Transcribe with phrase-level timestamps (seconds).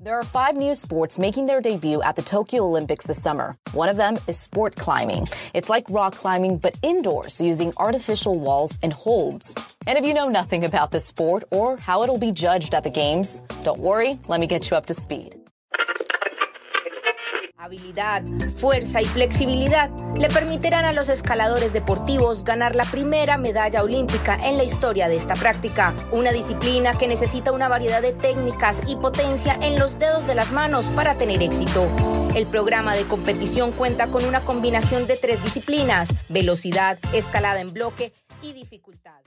[0.00, 3.56] There are five new sports making their debut at the Tokyo Olympics this summer.
[3.72, 5.26] One of them is sport climbing.
[5.54, 9.56] It's like rock climbing, but indoors using artificial walls and holds.
[9.88, 12.90] And if you know nothing about this sport or how it'll be judged at the
[12.90, 15.34] Games, don't worry, let me get you up to speed.
[17.68, 18.22] Habilidad,
[18.56, 24.56] fuerza y flexibilidad le permitirán a los escaladores deportivos ganar la primera medalla olímpica en
[24.56, 29.54] la historia de esta práctica, una disciplina que necesita una variedad de técnicas y potencia
[29.60, 31.86] en los dedos de las manos para tener éxito.
[32.34, 38.14] El programa de competición cuenta con una combinación de tres disciplinas, velocidad, escalada en bloque
[38.40, 39.20] y dificultad.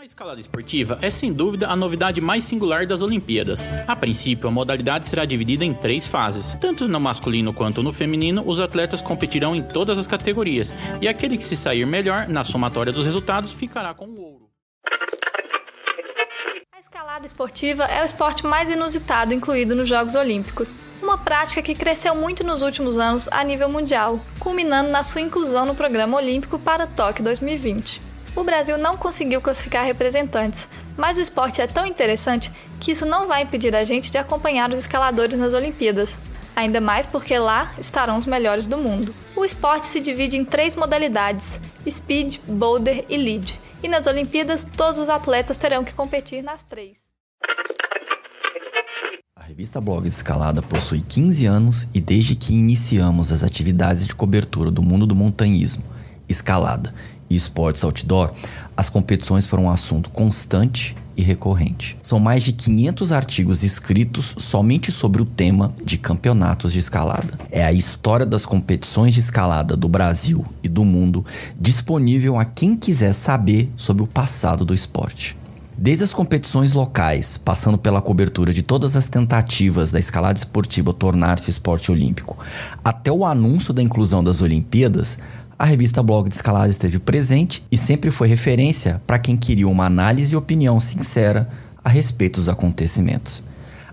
[0.00, 3.68] A escalada esportiva é sem dúvida a novidade mais singular das Olimpíadas.
[3.86, 6.54] A princípio, a modalidade será dividida em três fases.
[6.58, 11.36] Tanto no masculino quanto no feminino, os atletas competirão em todas as categorias, e aquele
[11.36, 14.48] que se sair melhor na somatória dos resultados ficará com o ouro.
[16.72, 20.80] A escalada esportiva é o esporte mais inusitado incluído nos Jogos Olímpicos.
[21.02, 25.66] Uma prática que cresceu muito nos últimos anos a nível mundial, culminando na sua inclusão
[25.66, 28.08] no programa olímpico para Tóquio 2020.
[28.36, 33.26] O Brasil não conseguiu classificar representantes, mas o esporte é tão interessante que isso não
[33.26, 36.18] vai impedir a gente de acompanhar os escaladores nas Olimpíadas.
[36.54, 39.14] Ainda mais porque lá estarão os melhores do mundo.
[39.34, 43.60] O esporte se divide em três modalidades: speed, boulder e lead.
[43.82, 46.98] E nas Olimpíadas, todos os atletas terão que competir nas três.
[49.34, 54.14] A revista Blog de Escalada possui 15 anos e desde que iniciamos as atividades de
[54.14, 55.82] cobertura do mundo do montanhismo,
[56.28, 56.94] escalada
[57.30, 58.32] e esportes outdoor,
[58.76, 61.96] as competições foram um assunto constante e recorrente.
[62.02, 67.38] São mais de 500 artigos escritos somente sobre o tema de campeonatos de escalada.
[67.50, 71.24] É a história das competições de escalada do Brasil e do mundo
[71.60, 75.36] disponível a quem quiser saber sobre o passado do esporte.
[75.82, 81.48] Desde as competições locais, passando pela cobertura de todas as tentativas da escalada esportiva tornar-se
[81.48, 82.36] esporte olímpico,
[82.84, 85.18] até o anúncio da inclusão das Olimpíadas,
[85.60, 89.84] a revista Blog de Escalada esteve presente e sempre foi referência para quem queria uma
[89.84, 91.50] análise e opinião sincera
[91.84, 93.44] a respeito dos acontecimentos.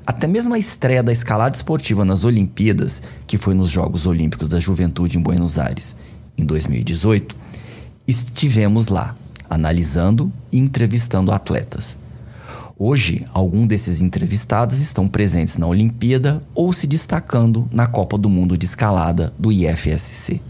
[0.05, 4.61] Até mesmo a estreia da escalada esportiva nas Olimpíadas, que foi nos Jogos Olímpicos da
[4.61, 5.97] Juventude em Buenos Aires,
[6.37, 7.35] em 2018,
[8.07, 9.13] estivemos lá,
[9.49, 11.99] analisando e entrevistando atletas.
[12.79, 18.57] Hoje, alguns desses entrevistados estão presentes na Olimpíada ou se destacando na Copa do Mundo
[18.57, 20.41] de Escalada do IFSC.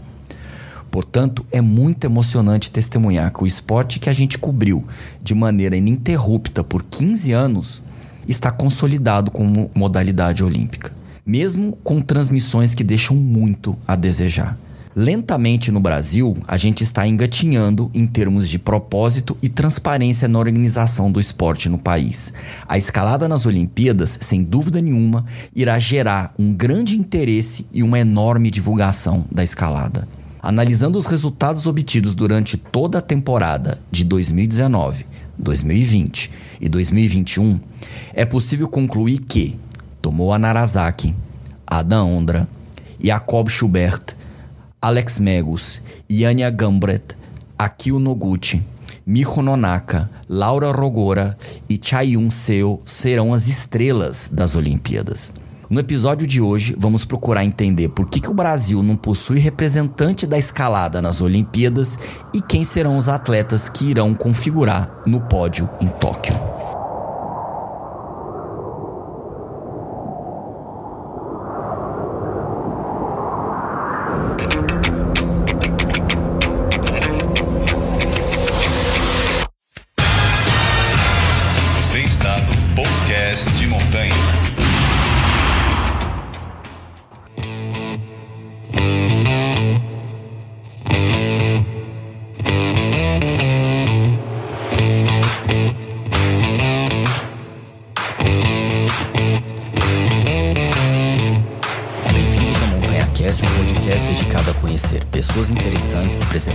[0.90, 4.84] Portanto, é muito emocionante testemunhar que o esporte que a gente cobriu
[5.22, 7.82] de maneira ininterrupta por 15 anos
[8.26, 10.92] está consolidado como modalidade olímpica,
[11.24, 14.58] mesmo com transmissões que deixam muito a desejar.
[15.00, 21.12] Lentamente no Brasil, a gente está engatinhando em termos de propósito e transparência na organização
[21.12, 22.32] do esporte no país.
[22.66, 28.50] A escalada nas Olimpíadas, sem dúvida nenhuma, irá gerar um grande interesse e uma enorme
[28.50, 30.08] divulgação da escalada.
[30.40, 35.04] Analisando os resultados obtidos durante toda a temporada de 2019,
[35.36, 37.60] 2020 e 2021,
[38.14, 39.58] é possível concluir que
[40.00, 41.14] Tomoa Narazaki,
[41.66, 42.48] Adam Ondra,
[43.00, 44.16] Jacob Schubert,
[44.80, 47.16] Alex Megus, Yania Gambret,
[47.58, 48.62] Akio Noguchi,
[49.04, 51.36] Miho Nonaka, Laura Rogora
[51.68, 55.32] e Chayun Seo serão as estrelas das Olimpíadas.
[55.70, 60.26] No episódio de hoje, vamos procurar entender por que, que o Brasil não possui representante
[60.26, 61.98] da escalada nas Olimpíadas
[62.32, 66.57] e quem serão os atletas que irão configurar no pódio em Tóquio.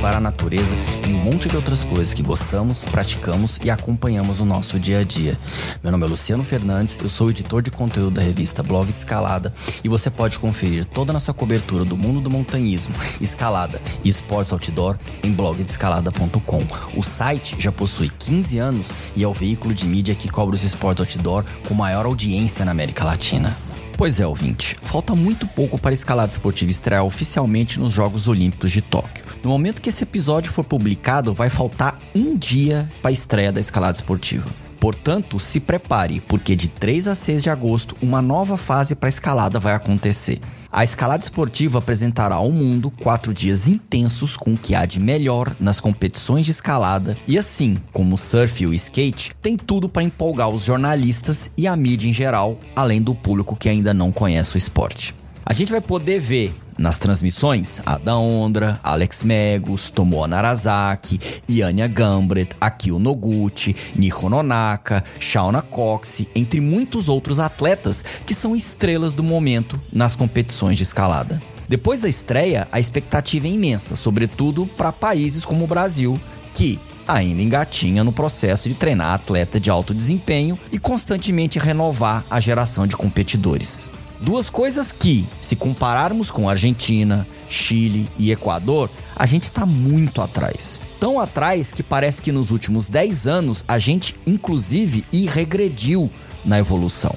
[0.03, 0.75] Preservar a natureza
[1.07, 5.03] e um monte de outras coisas que gostamos, praticamos e acompanhamos no nosso dia a
[5.03, 5.39] dia.
[5.81, 9.53] Meu nome é Luciano Fernandes, eu sou editor de conteúdo da revista Blog de Escalada
[9.81, 14.51] e você pode conferir toda a nossa cobertura do mundo do montanhismo, escalada e esportes
[14.51, 16.63] outdoor em blogdescalada.com.
[16.97, 20.63] O site já possui 15 anos e é o veículo de mídia que cobre os
[20.63, 23.55] esportes outdoor com maior audiência na América Latina.
[23.97, 28.71] Pois é, ouvinte, falta muito pouco para a escalada esportiva estrear oficialmente nos Jogos Olímpicos
[28.71, 29.32] de Tóquio.
[29.43, 33.59] No momento que esse episódio for publicado, vai faltar um dia para a estreia da
[33.59, 34.49] escalada esportiva.
[34.79, 39.09] Portanto, se prepare, porque de 3 a 6 de agosto, uma nova fase para a
[39.09, 40.39] escalada vai acontecer.
[40.71, 45.53] A escalada esportiva apresentará ao mundo quatro dias intensos com o que há de melhor
[45.59, 50.03] nas competições de escalada e assim como o surf e o skate, tem tudo para
[50.03, 54.55] empolgar os jornalistas e a mídia em geral, além do público que ainda não conhece
[54.55, 55.13] o esporte.
[55.45, 62.55] A gente vai poder ver nas transmissões, Ada Ondra, Alex Megos, Tomoa Narazaki, Yanya Gambret,
[62.59, 69.79] Akio Noguchi, Niho Nonaka, Shauna Cox, entre muitos outros atletas que são estrelas do momento
[69.91, 71.41] nas competições de escalada.
[71.67, 76.19] Depois da estreia, a expectativa é imensa, sobretudo para países como o Brasil,
[76.53, 82.39] que ainda engatinha no processo de treinar atleta de alto desempenho e constantemente renovar a
[82.39, 83.89] geração de competidores.
[84.23, 90.79] Duas coisas que, se compararmos com Argentina, Chile e Equador, a gente está muito atrás.
[90.97, 96.09] Tão atrás que parece que nos últimos 10 anos a gente, inclusive, regrediu
[96.45, 97.13] na evolução.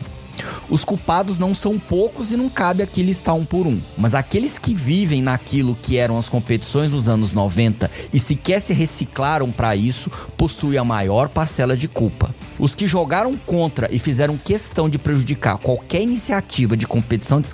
[0.69, 3.81] Os culpados não são poucos e não cabe aqui listar um por um.
[3.97, 8.75] Mas aqueles que vivem naquilo que eram as competições nos anos 90 e sequer se
[8.75, 12.35] reciclaram para isso, possuem a maior parcela de culpa.
[12.58, 17.49] Os que jogaram contra e fizeram questão de prejudicar qualquer iniciativa de competição de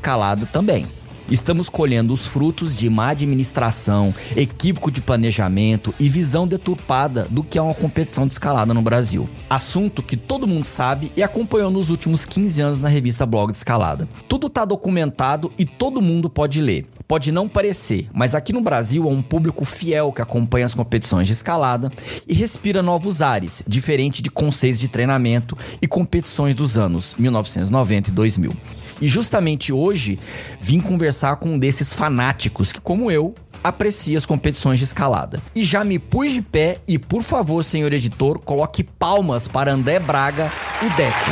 [0.46, 0.87] também.
[1.30, 7.58] Estamos colhendo os frutos de má administração, equívoco de planejamento e visão deturpada do que
[7.58, 9.28] é uma competição de escalada no Brasil.
[9.48, 14.08] Assunto que todo mundo sabe e acompanhou nos últimos 15 anos na revista Blog Escalada.
[14.28, 16.86] Tudo está documentado e todo mundo pode ler.
[17.06, 21.28] Pode não parecer, mas aqui no Brasil há um público fiel que acompanha as competições
[21.28, 21.90] de escalada
[22.26, 28.12] e respira novos ares, diferente de conceitos de treinamento e competições dos anos 1990 e
[28.12, 28.52] 2000.
[29.00, 30.18] E justamente hoje
[30.60, 35.40] vim conversar com um desses fanáticos que, como eu, aprecia as competições de escalada.
[35.54, 39.98] E já me pus de pé e, por favor, senhor editor, coloque palmas para André
[39.98, 40.50] Braga,
[40.80, 41.30] o Deco.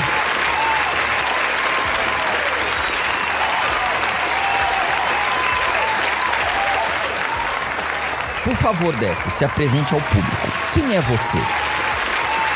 [8.44, 10.48] Por favor, Deco, se apresente ao público.
[10.72, 11.38] Quem é você?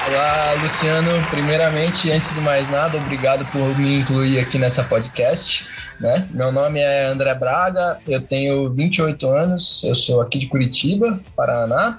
[0.06, 1.10] Olá, Luciano.
[1.30, 5.64] Primeiramente, antes de mais nada, obrigado por me incluir aqui nessa podcast.
[5.98, 6.28] Né?
[6.30, 11.98] Meu nome é André Braga, eu tenho 28 anos, eu sou aqui de Curitiba, Paraná,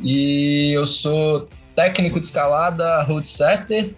[0.00, 3.94] e eu sou técnico de escalada, road setter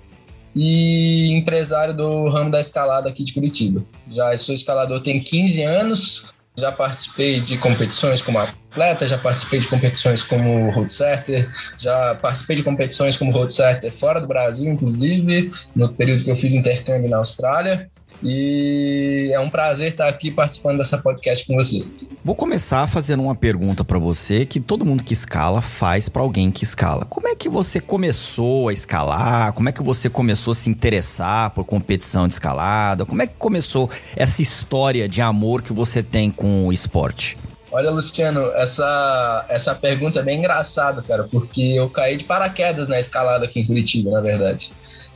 [0.55, 3.83] e empresário do ramo da escalada aqui de Curitiba.
[4.11, 9.67] Já sou escalador tem 15 anos, já participei de competições como atleta, já participei de
[9.67, 11.49] competições como road setter,
[11.79, 16.37] já participei de competições como road setter fora do Brasil, inclusive, no período que eu
[16.37, 17.91] fiz intercâmbio na Austrália.
[18.23, 21.85] E é um prazer estar aqui participando dessa podcast com você.
[22.25, 26.51] Vou começar fazendo uma pergunta para você que todo mundo que escala faz para alguém
[26.51, 27.05] que escala.
[27.05, 29.53] Como é que você começou a escalar?
[29.53, 33.05] Como é que você começou a se interessar por competição de escalada?
[33.05, 37.37] Como é que começou essa história de amor que você tem com o esporte?
[37.71, 42.99] Olha, Luciano, essa, essa pergunta é bem engraçada, cara, porque eu caí de paraquedas na
[42.99, 44.73] escalada aqui em Curitiba, na verdade.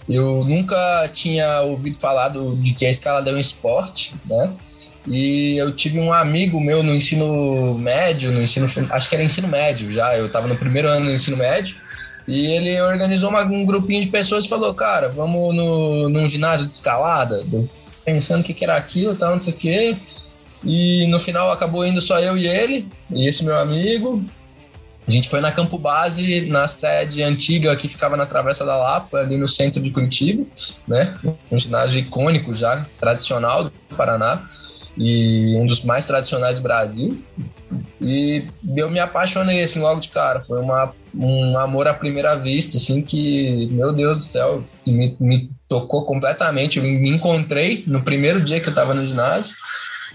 [0.08, 4.52] Eu nunca tinha ouvido falar do, de que a escalada é um esporte, né?
[5.06, 9.48] E eu tive um amigo meu no ensino médio, no ensino, acho que era ensino
[9.48, 11.76] médio já, eu estava no primeiro ano do ensino médio,
[12.28, 16.66] e ele organizou uma, um grupinho de pessoas e falou, cara, vamos no, num ginásio
[16.66, 17.44] de escalada,
[18.04, 19.96] pensando o que, que era aquilo, tal, não sei o quê.
[20.62, 24.22] E no final acabou indo só eu e ele, e esse meu amigo.
[25.10, 29.18] A gente foi na Campo Base, na sede antiga que ficava na Travessa da Lapa,
[29.18, 30.46] ali no centro de Curitiba,
[30.86, 31.18] né?
[31.50, 34.48] Um ginásio icônico já, tradicional do Paraná
[34.96, 37.18] e um dos mais tradicionais do Brasil.
[38.00, 38.44] E
[38.76, 40.44] eu me apaixonei assim logo de cara.
[40.44, 45.50] Foi uma, um amor à primeira vista, assim, que, meu Deus do céu, me, me
[45.68, 46.78] tocou completamente.
[46.78, 49.56] Eu me encontrei no primeiro dia que eu estava no ginásio.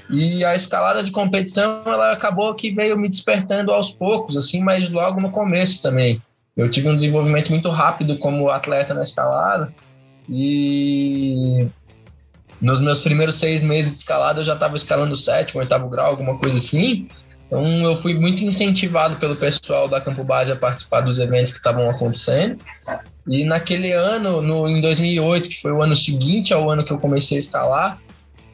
[0.09, 4.89] E a escalada de competição, ela acabou que veio me despertando aos poucos, assim, mas
[4.89, 6.21] logo no começo também.
[6.55, 9.73] Eu tive um desenvolvimento muito rápido como atleta na escalada
[10.29, 11.67] e
[12.61, 16.37] nos meus primeiros seis meses de escalada eu já estava escalando sétimo, oitavo grau, alguma
[16.37, 17.07] coisa assim.
[17.47, 21.57] Então eu fui muito incentivado pelo pessoal da Campo Base a participar dos eventos que
[21.57, 22.57] estavam acontecendo.
[23.27, 26.97] E naquele ano, no, em 2008, que foi o ano seguinte ao ano que eu
[26.97, 27.99] comecei a escalar,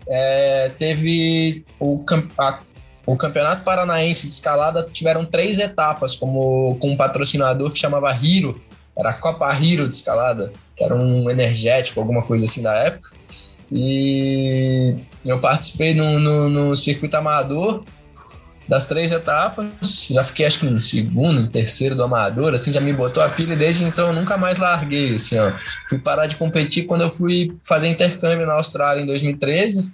[0.07, 2.03] é, teve o,
[2.37, 2.59] a,
[3.05, 8.61] o Campeonato Paranaense de Escalada, tiveram três etapas como, com um patrocinador que chamava Hiro,
[8.97, 13.11] era a Copa Hiro de Escalada, que era um energético, alguma coisa assim da época.
[13.71, 17.85] E eu participei no, no, no circuito amador
[18.71, 20.07] das três etapas.
[20.09, 23.27] Já fiquei acho que em segundo, em terceiro do amador, assim, já me botou a
[23.27, 25.51] pilha e desde então eu nunca mais larguei, assim, ó.
[25.89, 29.93] Fui parar de competir quando eu fui fazer intercâmbio na Austrália em 2013.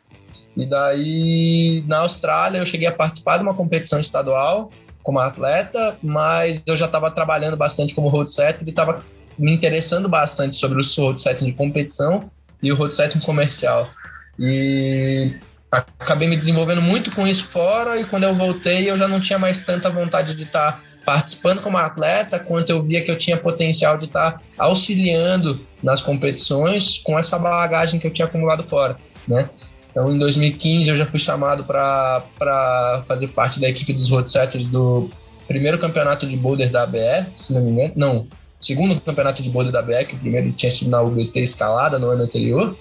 [0.55, 4.69] E daí, na Austrália, eu cheguei a participar de uma competição estadual
[5.01, 9.03] como atleta, mas eu já estava trabalhando bastante como road setter e estava
[9.39, 12.29] me interessando bastante sobre o road setting de competição
[12.62, 13.89] e o road setting comercial.
[14.38, 15.34] E
[15.71, 19.38] acabei me desenvolvendo muito com isso fora e quando eu voltei eu já não tinha
[19.38, 23.38] mais tanta vontade de estar tá participando como atleta, quanto eu via que eu tinha
[23.38, 28.97] potencial de estar tá auxiliando nas competições com essa bagagem que eu tinha acumulado fora,
[29.27, 29.50] né?
[29.89, 34.67] Então, em 2015, eu já fui chamado para fazer parte da equipe dos road setters
[34.67, 35.09] do
[35.47, 37.93] primeiro campeonato de boulder da ABE, se não me engano.
[37.95, 38.27] Não,
[38.59, 42.09] segundo campeonato de boulder da ABE, que o primeiro tinha sido na UBT Escalada no
[42.09, 42.77] ano anterior.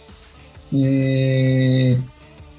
[0.70, 1.96] E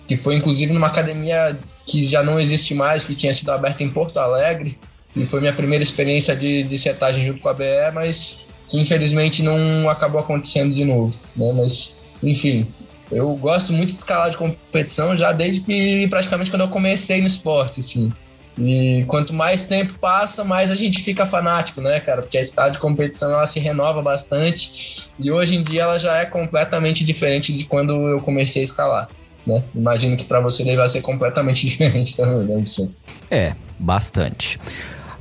[0.08, 3.90] que foi inclusive numa academia que já não existe mais, que tinha sido aberta em
[3.90, 4.78] Porto Alegre,
[5.16, 9.42] e foi minha primeira experiência de, de setagem junto com a BE, mas que infelizmente
[9.42, 11.52] não acabou acontecendo de novo, né?
[11.54, 12.72] Mas, enfim,
[13.12, 17.28] eu gosto muito de escalar de competição já desde que praticamente quando eu comecei no
[17.28, 18.12] esporte, assim.
[18.60, 22.22] E quanto mais tempo passa, mais a gente fica fanático, né, cara?
[22.22, 26.18] Porque a escala de competição ela se renova bastante e hoje em dia ela já
[26.18, 29.10] é completamente diferente de quando eu comecei a escalar.
[29.48, 29.64] Né?
[29.74, 32.62] Imagino que para você deve ser completamente diferente também, né?
[32.62, 32.94] Isso.
[33.32, 34.60] É, bastante.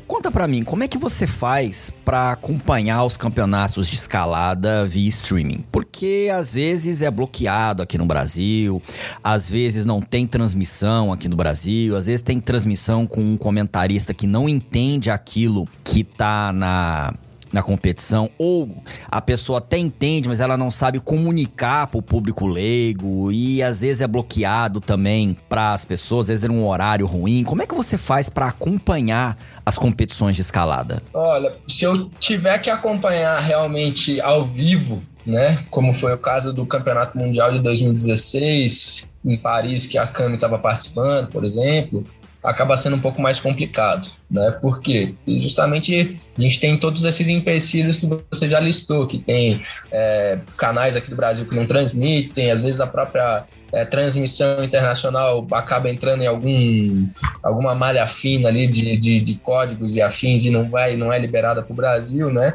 [0.07, 5.09] Conta para mim, como é que você faz para acompanhar os campeonatos de escalada via
[5.09, 5.65] streaming?
[5.73, 8.81] Porque às vezes é bloqueado aqui no Brasil,
[9.23, 14.15] às vezes não tem transmissão aqui no Brasil, às vezes tem transmissão com um comentarista
[14.15, 17.13] que não entende aquilo que tá na
[17.57, 18.69] na competição, ou
[19.11, 23.81] a pessoa até entende, mas ela não sabe comunicar para o público leigo e às
[23.81, 27.45] vezes é bloqueado também para as pessoas, às vezes é um horário ruim.
[27.45, 31.01] Como é que você faz para acompanhar as competições de escalada?
[31.15, 36.67] Olha, se eu tiver que acompanhar realmente ao vivo, né, como foi o caso do
[36.67, 42.05] Campeonato Mundial de 2016 em Paris que a Cami estava participando, por exemplo,
[42.47, 44.57] acaba sendo um pouco mais complicado, né?
[44.63, 49.61] Porque justamente a gente tem todos esses empecilhos que você já listou, que tem
[49.91, 55.45] é, canais aqui do Brasil que não transmitem, às vezes a própria é, transmissão internacional
[55.51, 57.09] acaba entrando em algum,
[57.43, 61.19] alguma malha fina ali de, de, de códigos e afins e não vai, não é
[61.19, 62.55] liberada para o Brasil, né?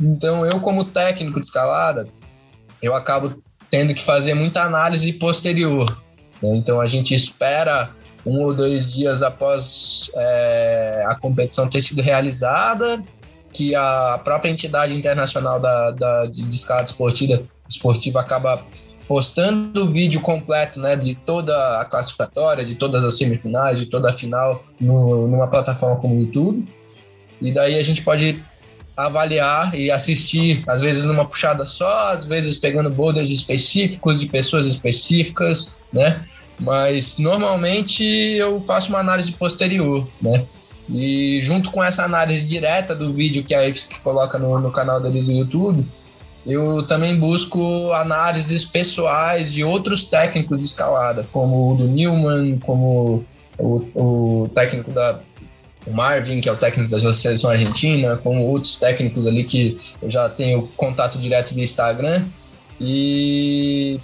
[0.00, 2.06] Então eu como técnico de escalada,
[2.80, 6.00] eu acabo tendo que fazer muita análise posterior.
[6.40, 6.54] Né?
[6.54, 7.90] Então a gente espera
[8.26, 13.02] um ou dois dias após é, a competição ter sido realizada,
[13.52, 18.64] que a própria entidade internacional da, da de, escala esportiva, esportiva acaba
[19.08, 24.10] postando o vídeo completo né, de toda a classificatória, de todas as semifinais, de toda
[24.10, 26.68] a final no, numa plataforma como o YouTube.
[27.40, 28.40] E daí a gente pode
[28.96, 34.66] avaliar e assistir, às vezes numa puxada só, às vezes pegando boulders específicos de pessoas
[34.66, 36.24] específicas, né?
[36.60, 40.46] Mas normalmente eu faço uma análise posterior, né?
[40.88, 45.00] E junto com essa análise direta do vídeo que a IFSC coloca no, no canal
[45.00, 45.86] deles do YouTube,
[46.46, 53.24] eu também busco análises pessoais de outros técnicos de escalada, como o do Newman, como
[53.58, 55.20] o, o técnico da
[55.86, 60.10] o Marvin, que é o técnico da seleção argentina, como outros técnicos ali que eu
[60.10, 62.26] já tenho contato direto via Instagram.
[62.78, 63.98] E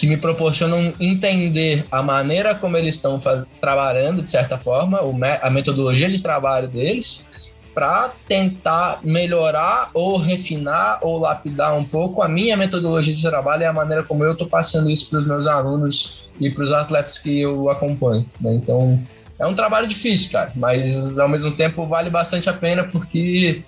[0.00, 3.20] que me proporcionam entender a maneira como eles estão
[3.60, 4.98] trabalhando, de certa forma,
[5.42, 7.28] a metodologia de trabalho deles,
[7.74, 13.66] para tentar melhorar ou refinar ou lapidar um pouco a minha metodologia de trabalho e
[13.66, 17.18] a maneira como eu estou passando isso para os meus alunos e para os atletas
[17.18, 18.24] que eu acompanho.
[18.40, 18.54] Né?
[18.54, 18.98] Então,
[19.38, 23.62] é um trabalho difícil, cara, mas ao mesmo tempo vale bastante a pena porque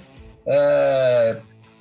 [0.47, 1.37] é,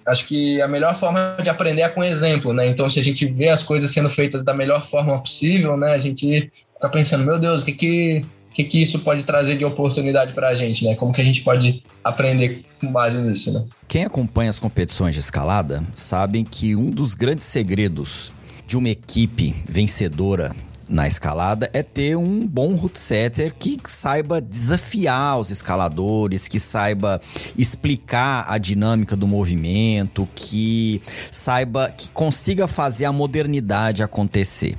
[0.06, 2.68] acho que a melhor forma de aprender é com exemplo, né?
[2.68, 5.94] Então, se a gente vê as coisas sendo feitas da melhor forma possível, né?
[5.94, 9.66] A gente fica pensando, meu Deus, o que que, que, que isso pode trazer de
[9.66, 10.96] oportunidade para a gente, né?
[10.96, 13.66] Como que a gente pode aprender com base nisso, né?
[13.88, 18.32] Quem acompanha as competições de escalada sabem que um dos grandes segredos
[18.66, 20.56] de uma equipe vencedora
[20.92, 27.22] na escalada é ter um bom root setter que saiba desafiar os escaladores, que saiba
[27.58, 34.76] explicar a dinâmica do movimento, que saiba que consiga fazer a modernidade acontecer.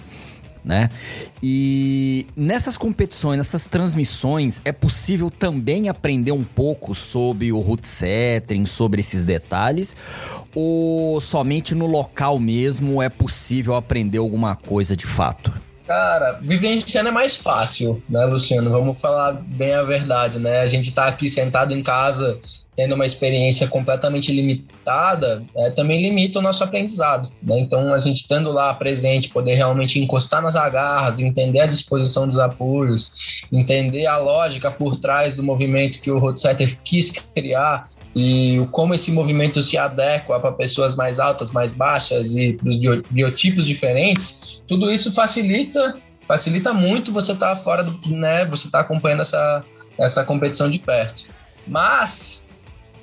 [0.65, 0.91] Né?
[1.43, 8.65] E nessas competições, nessas transmissões, é possível também aprender um pouco sobre o root setting,
[8.65, 9.97] sobre esses detalhes,
[10.55, 15.53] ou somente no local mesmo é possível aprender alguma coisa de fato?
[15.93, 18.71] Cara, vivenciando é mais fácil, né, Luciano?
[18.71, 20.61] Vamos falar bem a verdade, né?
[20.61, 22.41] A gente tá aqui sentado em casa
[22.75, 27.31] tendo uma experiência completamente limitada, é, também limita o nosso aprendizado.
[27.43, 27.61] Né?
[27.61, 32.39] Então, a gente estando lá presente, poder realmente encostar nas agarras, entender a disposição dos
[32.39, 38.95] apoios, entender a lógica por trás do movimento que o Roadsetter quis criar e como
[38.95, 42.79] esse movimento se adequa para pessoas mais altas, mais baixas e para os
[43.11, 48.81] biotipos diferentes, tudo isso facilita facilita muito você estar tá fora do, né, você tá
[48.81, 49.65] acompanhando essa,
[49.99, 51.25] essa competição de perto.
[51.67, 52.47] Mas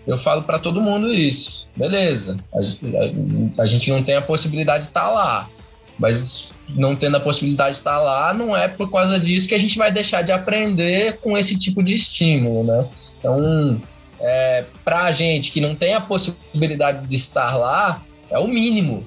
[0.07, 1.67] eu falo para todo mundo isso.
[1.75, 5.49] Beleza, a, a, a, gente não tem a possibilidade de estar tá lá,
[5.97, 9.55] mas não tendo a possibilidade de estar tá lá, não é por causa disso que
[9.55, 12.87] a gente vai deixar de aprender com esse tipo de estímulo, né?
[13.19, 13.81] Então,
[14.21, 19.05] é, para a gente que não tem a possibilidade de estar lá, é o mínimo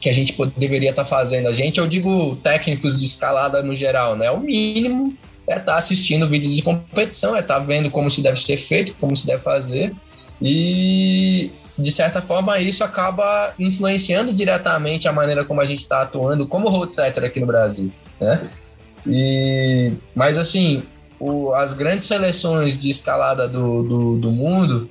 [0.00, 1.48] que a gente deveria estar tá fazendo.
[1.48, 4.30] A gente, eu digo técnicos de escalada no geral, né?
[4.30, 5.16] O mínimo
[5.48, 8.56] é estar tá assistindo vídeos de competição, é estar tá vendo como se deve ser
[8.58, 9.94] feito, como se deve fazer
[10.40, 16.46] e, de certa forma, isso acaba influenciando diretamente a maneira como a gente está atuando
[16.46, 18.50] como road setter aqui no Brasil, né?
[19.06, 20.82] E, mas, assim,
[21.20, 24.88] o, as grandes seleções de escalada do, do, do mundo,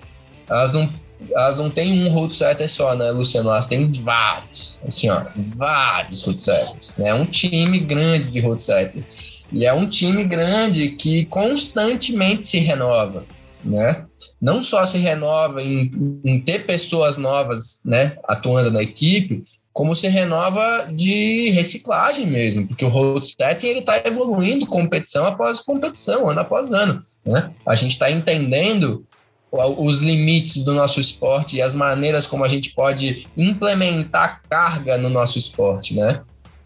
[0.47, 0.89] elas não
[1.31, 3.49] elas não têm um road setter só, né, Luciano?
[3.49, 5.25] Elas têm vários, assim, ó,
[5.57, 6.97] vários road setters.
[6.97, 7.13] Né?
[7.13, 9.03] Um time grande de road setter.
[9.51, 13.25] E é um time grande que constantemente se renova
[13.63, 14.05] né?
[14.41, 15.91] Não só se renova em,
[16.23, 22.83] em ter pessoas novas, né, atuando na equipe, como se renova de reciclagem mesmo, porque
[22.83, 27.01] o road setting ele está evoluindo competição após competição, ano após ano.
[27.25, 27.51] Né?
[27.65, 29.05] A gente está entendendo
[29.51, 35.09] os limites do nosso esporte e as maneiras como a gente pode implementar carga no
[35.09, 36.21] nosso esporte, né?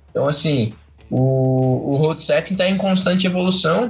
[0.10, 0.74] Então, assim,
[1.10, 3.90] o, o road setting está em constante evolução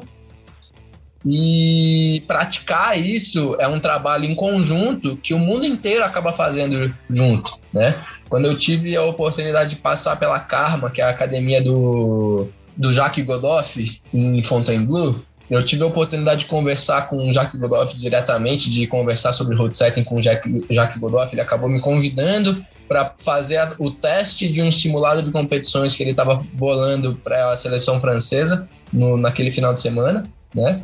[1.25, 7.57] e praticar isso é um trabalho em conjunto que o mundo inteiro acaba fazendo junto,
[7.73, 8.03] né?
[8.33, 12.91] Quando eu tive a oportunidade de passar pela Karma, que é a academia do, do
[12.91, 15.17] Jacques Godoff, em Fontainebleau,
[15.51, 19.77] eu tive a oportunidade de conversar com o Jacques Godoff diretamente, de conversar sobre road
[19.77, 21.31] setting com o Jacques Godoff.
[21.31, 26.09] Ele acabou me convidando para fazer o teste de um simulado de competições que ele
[26.09, 30.23] estava bolando para a seleção francesa no, naquele final de semana,
[30.55, 30.81] né?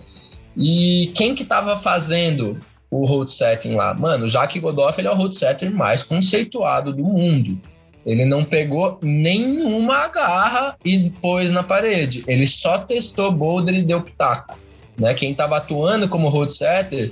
[0.55, 2.59] E quem que tava fazendo
[2.91, 3.93] o road setting lá?
[3.93, 7.59] Mano, o Jacques Godoff ele é o road setter mais conceituado do mundo.
[8.05, 12.23] Ele não pegou nenhuma garra e pôs na parede.
[12.27, 14.57] Ele só testou boulder e deu pitaco.
[14.97, 15.13] Né?
[15.13, 17.11] Quem estava atuando como road setter,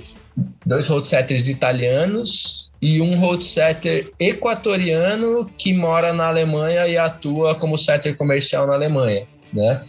[0.64, 7.54] dois road setters italianos e um road setter equatoriano que mora na Alemanha e atua
[7.54, 9.82] como setter comercial na Alemanha, né?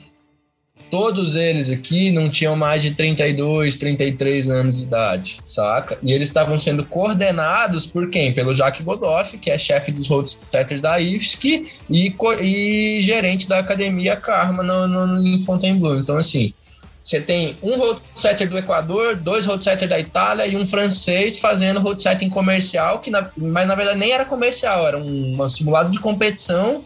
[0.91, 5.99] Todos eles aqui não tinham mais de 32, 33 anos de idade, saca?
[6.01, 8.33] E eles estavam sendo coordenados por quem?
[8.33, 14.15] Pelo Jacques Godoff, que é chefe dos roadsetters da IFSC e, e gerente da Academia
[14.15, 15.99] Karma no, no, em Fontainebleau.
[15.99, 16.53] Então, assim,
[17.03, 22.29] você tem um roadsetter do Equador, dois roadsetters da Itália e um francês fazendo roadsetting
[22.29, 26.83] comercial, que na, mas na verdade nem era comercial, era um, um simulado de competição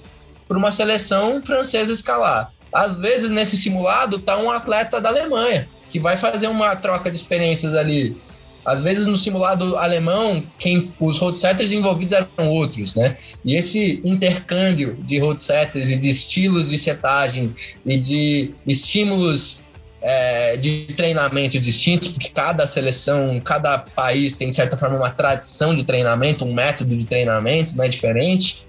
[0.47, 2.53] para uma seleção francesa escalar.
[2.73, 7.17] Às vezes, nesse simulado, tá um atleta da Alemanha, que vai fazer uma troca de
[7.17, 8.17] experiências ali.
[8.65, 13.17] Às vezes, no simulado alemão, quem os roadsetters envolvidos eram outros, né?
[13.43, 17.53] E esse intercâmbio de roadsetters e de estilos de setagem
[17.85, 19.63] e de estímulos
[20.01, 25.75] é, de treinamento distintos, porque cada seleção, cada país tem, de certa forma, uma tradição
[25.75, 28.65] de treinamento, um método de treinamento né, diferente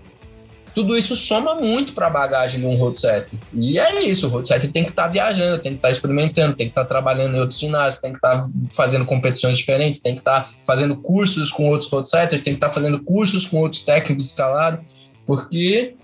[0.74, 3.38] tudo isso soma muito para a bagagem de um road set.
[3.52, 5.92] E é isso, o road set tem que estar tá viajando, tem que estar tá
[5.92, 9.58] experimentando, tem que estar tá trabalhando em outros ginásios, tem que estar tá fazendo competições
[9.58, 12.72] diferentes, tem que estar tá fazendo cursos com outros road setters, tem que estar tá
[12.72, 14.80] fazendo cursos com outros técnicos escalados,
[15.26, 15.94] porque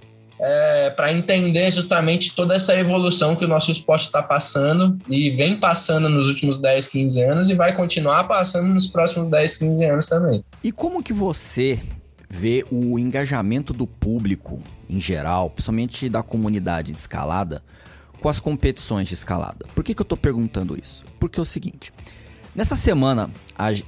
[0.40, 5.56] é, para entender justamente toda essa evolução que o nosso esporte está passando e vem
[5.56, 10.06] passando nos últimos 10, 15 anos e vai continuar passando nos próximos 10, 15 anos
[10.06, 10.42] também.
[10.64, 11.78] E como que você
[12.30, 17.62] ver o engajamento do público em geral, principalmente da comunidade de escalada,
[18.20, 19.66] com as competições de escalada.
[19.74, 21.04] Por que, que eu estou perguntando isso?
[21.18, 21.92] Porque é o seguinte.
[22.54, 23.30] Nessa semana,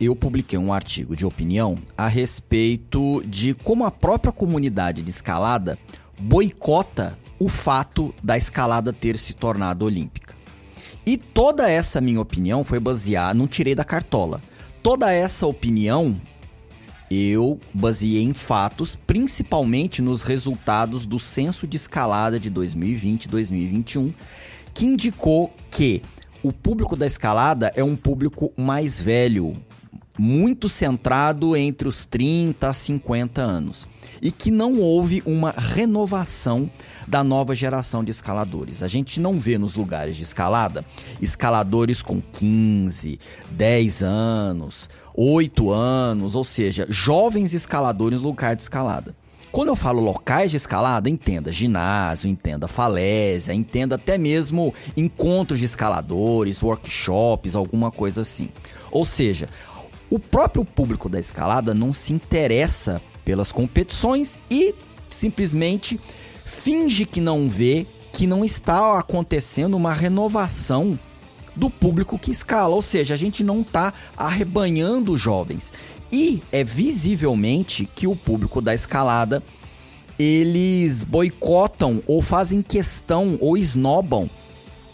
[0.01, 5.79] eu publiquei um artigo de opinião a respeito de como a própria comunidade de escalada
[6.19, 10.35] boicota o fato da escalada ter se tornado olímpica.
[11.05, 14.41] E toda essa minha opinião foi baseada, não tirei da cartola.
[14.81, 16.21] Toda essa opinião
[17.15, 24.15] Eu baseei em fatos, principalmente nos resultados do censo de escalada de 2020 e 2021,
[24.73, 26.01] que indicou que
[26.43, 29.63] o público da escalada é um público mais velho,
[30.19, 33.87] muito centrado entre os 30 a 50 anos,
[34.23, 36.71] e que não houve uma renovação
[37.07, 38.83] da nova geração de escaladores.
[38.83, 40.83] A gente não vê nos lugares de escalada
[41.21, 43.19] escaladores com 15,
[43.51, 49.15] 10 anos, 8 anos, ou seja, jovens escaladores no lugar de escalada.
[49.51, 55.67] Quando eu falo locais de escalada, entenda ginásio, entenda falésia, entenda até mesmo encontros de
[55.67, 58.49] escaladores, workshops, alguma coisa assim.
[58.91, 59.51] Ou seja,
[60.09, 64.75] o próprio público da escalada não se interessa pelas competições e
[65.07, 66.01] simplesmente
[66.47, 70.99] finge que não vê que não está acontecendo uma renovação
[71.55, 75.73] do público que escala, ou seja, a gente não está arrebanhando jovens.
[76.11, 79.43] E é visivelmente que o público da escalada
[80.19, 84.31] eles boicotam ou fazem questão ou esnobam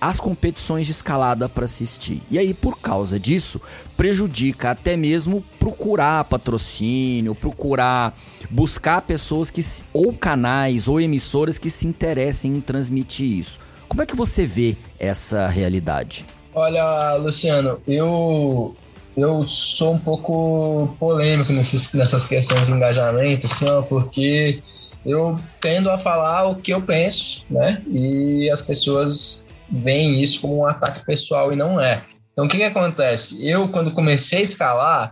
[0.01, 2.23] as competições de escalada para assistir.
[2.31, 3.61] E aí, por causa disso,
[3.97, 8.17] prejudica até mesmo procurar patrocínio, procurar
[8.49, 9.61] buscar pessoas que
[9.93, 13.59] ou canais ou emissoras que se interessem em transmitir isso.
[13.89, 16.25] Como é que você vê essa realidade?
[16.55, 18.77] Olha, Luciano, eu
[19.17, 24.63] eu sou um pouco polêmico nesses, nessas questões de engajamento, assim, ó, porque
[25.05, 27.83] eu tendo a falar o que eu penso, né?
[27.89, 32.05] E as pessoas veem isso como um ataque pessoal e não é.
[32.33, 33.45] Então, o que, que acontece?
[33.45, 35.11] Eu, quando comecei a escalar,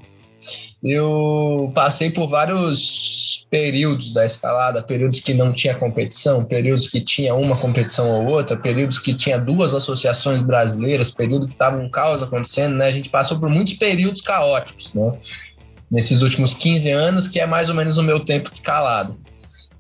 [0.83, 7.35] eu passei por vários períodos da escalada, períodos que não tinha competição, períodos que tinha
[7.35, 12.23] uma competição ou outra, períodos que tinha duas associações brasileiras, período que estava um caos
[12.23, 12.87] acontecendo, né?
[12.87, 15.13] A gente passou por muitos períodos caóticos, né?
[15.91, 19.15] Nesses últimos 15 anos, que é mais ou menos o meu tempo de escalada.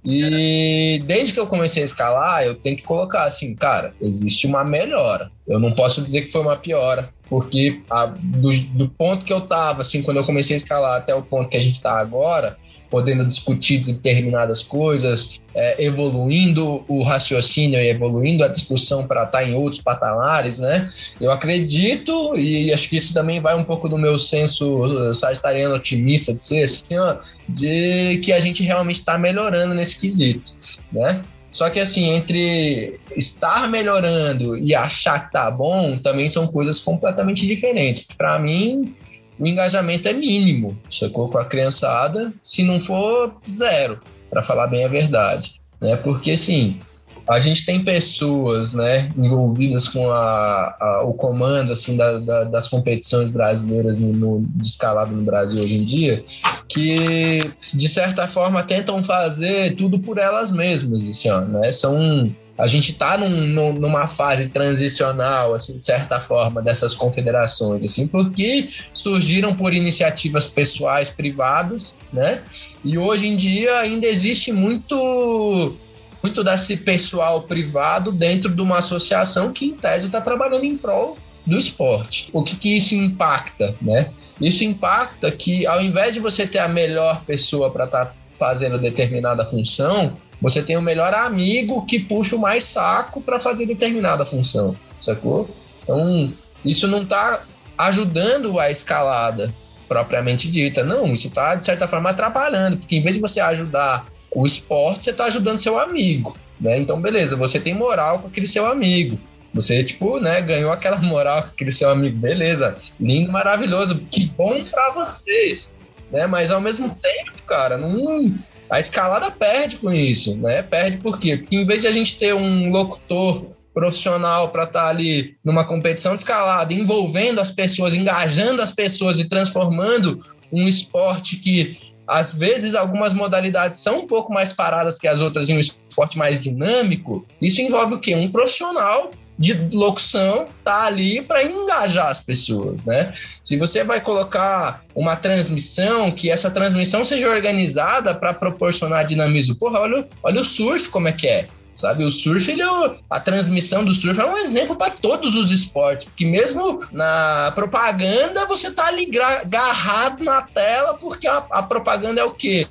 [0.06, 4.62] E desde que eu comecei a escalar, eu tenho que colocar assim, cara, existe uma
[4.64, 5.32] melhora.
[5.48, 9.40] Eu não posso dizer que foi uma piora, porque a, do, do, ponto que eu
[9.40, 12.56] tava, assim, quando eu comecei a escalar até o ponto que a gente tá agora,
[12.90, 19.44] podendo discutir determinadas coisas, é, evoluindo o raciocínio e evoluindo a discussão para estar tá
[19.44, 20.86] em outros patamares, né?
[21.20, 26.34] Eu acredito, e acho que isso também vai um pouco do meu senso sagitariano otimista
[26.34, 27.18] de ser assim, ó,
[27.48, 30.52] de que a gente realmente está melhorando nesse quesito,
[30.92, 31.22] né?
[31.56, 37.46] Só que assim, entre estar melhorando e achar que tá bom, também são coisas completamente
[37.46, 38.06] diferentes.
[38.18, 38.94] Para mim,
[39.38, 41.28] o engajamento é mínimo, sacou?
[41.28, 45.60] Com a criançada, se não for zero, para falar bem a verdade.
[45.80, 45.96] Né?
[45.96, 46.80] Porque, assim,
[47.28, 52.68] a gente tem pessoas né, envolvidas com a, a o comando assim, da, da, das
[52.68, 56.24] competições brasileiras no, no, escalado no Brasil hoje em dia,
[56.68, 57.40] que,
[57.74, 61.08] de certa forma, tentam fazer tudo por elas mesmas.
[61.08, 61.72] Assim, ó, né?
[61.72, 68.06] São a gente está num, numa fase transicional, assim, de certa forma, dessas confederações, assim,
[68.06, 72.42] porque surgiram por iniciativas pessoais, privadas, né?
[72.84, 75.76] E hoje em dia ainda existe muito
[76.22, 81.16] muito desse pessoal privado dentro de uma associação que, em tese, está trabalhando em prol
[81.46, 82.28] do esporte.
[82.32, 84.10] O que, que isso impacta, né?
[84.40, 88.78] Isso impacta que, ao invés de você ter a melhor pessoa para estar tá fazendo
[88.78, 94.26] determinada função, você tem o melhor amigo que puxa o mais saco para fazer determinada
[94.26, 95.48] função, sacou?
[95.82, 96.32] Então,
[96.64, 97.44] isso não está
[97.78, 99.54] ajudando a escalada
[99.88, 100.82] propriamente dita.
[100.82, 105.04] Não, isso está, de certa forma, atrapalhando, porque em vez de você ajudar o esporte,
[105.04, 106.78] você está ajudando seu amigo, né?
[106.78, 109.18] Então, beleza, você tem moral com aquele seu amigo.
[109.54, 114.62] Você, tipo, né, ganhou aquela moral com aquele seu amigo, beleza, lindo, maravilhoso, que bom
[114.64, 115.72] para vocês
[116.10, 116.26] né?
[116.26, 118.34] Mas ao mesmo tempo, cara, não,
[118.70, 120.62] a escalada perde com isso, né?
[120.62, 121.36] Perde por quê?
[121.36, 125.66] Porque em vez de a gente ter um locutor profissional para estar tá ali numa
[125.66, 130.18] competição de escalada, envolvendo as pessoas, engajando as pessoas e transformando
[130.50, 135.50] um esporte que às vezes algumas modalidades são um pouco mais paradas que as outras
[135.50, 138.14] em um esporte mais dinâmico, isso envolve o quê?
[138.14, 143.12] Um profissional de locução tá ali para engajar as pessoas, né?
[143.42, 149.80] Se você vai colocar uma transmissão, que essa transmissão seja organizada para proporcionar dinamismo, porra,
[149.80, 151.48] olha, olha o surf como é que é.
[151.76, 155.36] Sabe, o surf, ele é o, a transmissão do surf é um exemplo para todos
[155.36, 161.62] os esportes, porque mesmo na propaganda você tá ali agarrado na tela, porque a, a,
[161.62, 162.66] propaganda é o quê?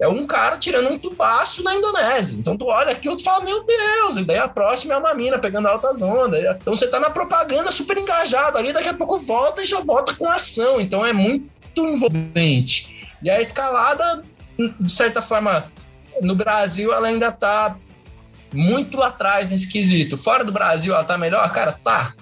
[0.00, 2.38] É um cara tirando um tubaço na Indonésia.
[2.38, 5.38] Então tu olha aquilo e fala, meu Deus, e daí a próxima é uma mina
[5.38, 6.42] pegando altas ondas.
[6.42, 10.14] Então você tá na propaganda super engajado ali, daqui a pouco volta e já volta
[10.14, 10.80] com ação.
[10.80, 13.06] Então é muito envolvente.
[13.22, 14.24] E a escalada,
[14.80, 15.70] de certa forma,
[16.22, 17.76] no Brasil, ela ainda está
[18.52, 20.16] muito atrás nesse quesito.
[20.16, 21.50] Fora do Brasil, ela tá melhor?
[21.52, 22.14] Cara, tá.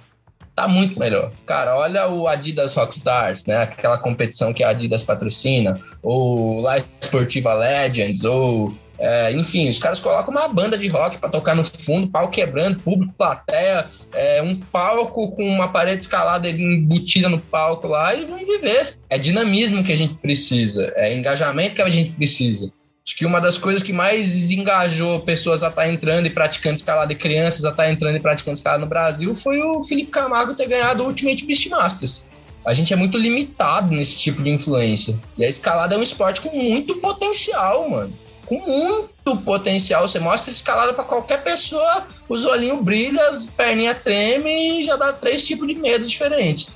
[0.54, 1.32] Tá muito melhor.
[1.46, 3.56] Cara, olha o Adidas Rockstars, né?
[3.62, 9.98] Aquela competição que a Adidas patrocina, ou La Esportiva Legends, ou é, enfim, os caras
[9.98, 14.56] colocam uma banda de rock para tocar no fundo, pau quebrando, público, plateia, é, um
[14.56, 18.96] palco com uma parede escalada embutida no palco lá e vão viver.
[19.10, 22.70] É dinamismo que a gente precisa, é engajamento que a gente precisa.
[23.06, 26.76] Acho que uma das coisas que mais engajou pessoas a estar tá entrando e praticando
[26.76, 30.10] escalada e crianças a estar tá entrando e praticando escalada no Brasil foi o Felipe
[30.10, 32.26] Camargo ter ganhado o Ultimate Beastmasters.
[32.66, 35.20] A gente é muito limitado nesse tipo de influência.
[35.36, 40.06] E a escalada é um esporte com muito potencial, mano com muito potencial.
[40.06, 45.12] Você mostra escalada para qualquer pessoa, os olhinhos brilham, as perninhas tremem e já dá
[45.12, 46.68] três tipos de medo diferentes.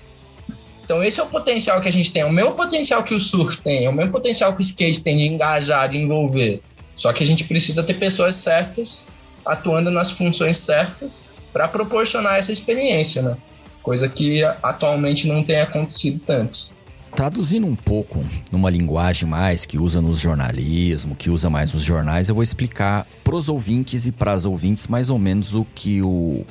[0.89, 2.25] Então, esse é o potencial que a gente tem.
[2.25, 5.25] O mesmo potencial que o surf tem, o mesmo potencial que o skate tem de
[5.25, 6.63] engajar, de envolver.
[6.97, 9.07] Só que a gente precisa ter pessoas certas,
[9.45, 13.37] atuando nas funções certas, para proporcionar essa experiência, né?
[13.83, 16.71] Coisa que atualmente não tem acontecido tanto.
[17.15, 22.31] Traduzindo um pouco numa linguagem mais que usa no jornalismo, que usa mais nos jornais,
[22.31, 26.01] eu vou explicar para os ouvintes e para as ouvintes mais ou menos o que
[26.01, 26.47] o,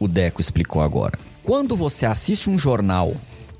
[0.00, 1.18] o Deco explicou agora.
[1.42, 3.14] Quando você assiste um jornal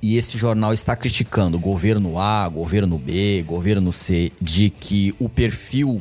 [0.07, 6.01] e esse jornal está criticando governo A, governo B, governo C, de que o perfil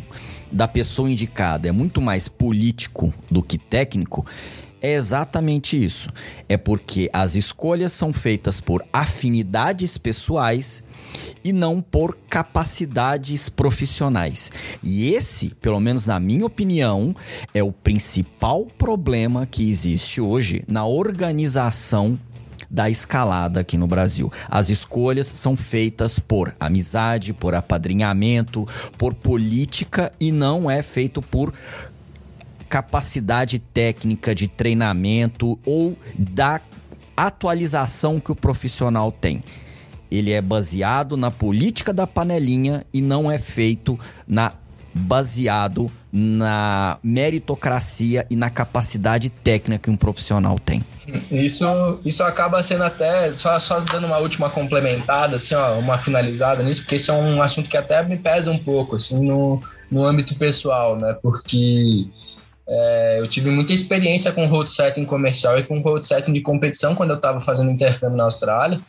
[0.54, 4.24] da pessoa indicada é muito mais político do que técnico,
[4.80, 6.12] é exatamente isso.
[6.48, 10.84] É porque as escolhas são feitas por afinidades pessoais
[11.44, 14.52] e não por capacidades profissionais.
[14.84, 17.16] E esse, pelo menos na minha opinião,
[17.56, 22.20] é o principal problema que existe hoje na organização
[22.76, 24.30] da escalada aqui no Brasil.
[24.50, 31.54] As escolhas são feitas por amizade, por apadrinhamento, por política e não é feito por
[32.68, 36.60] capacidade técnica de treinamento ou da
[37.16, 39.42] atualização que o profissional tem.
[40.12, 44.54] Ele é baseado na política da panelinha e não é feito na
[44.98, 50.82] baseado na meritocracia e na capacidade técnica que um profissional tem.
[51.32, 56.64] Isso, isso acaba sendo até, só, só dando uma última complementada, assim, ó, uma finalizada
[56.64, 59.60] nisso, porque esse é um assunto que até me pesa um pouco, assim, no,
[59.92, 61.16] no âmbito pessoal, né?
[61.22, 62.08] Porque
[62.68, 66.96] é, eu tive muita experiência com road setting comercial e com road setting de competição
[66.96, 68.80] quando eu estava fazendo intercâmbio na Austrália,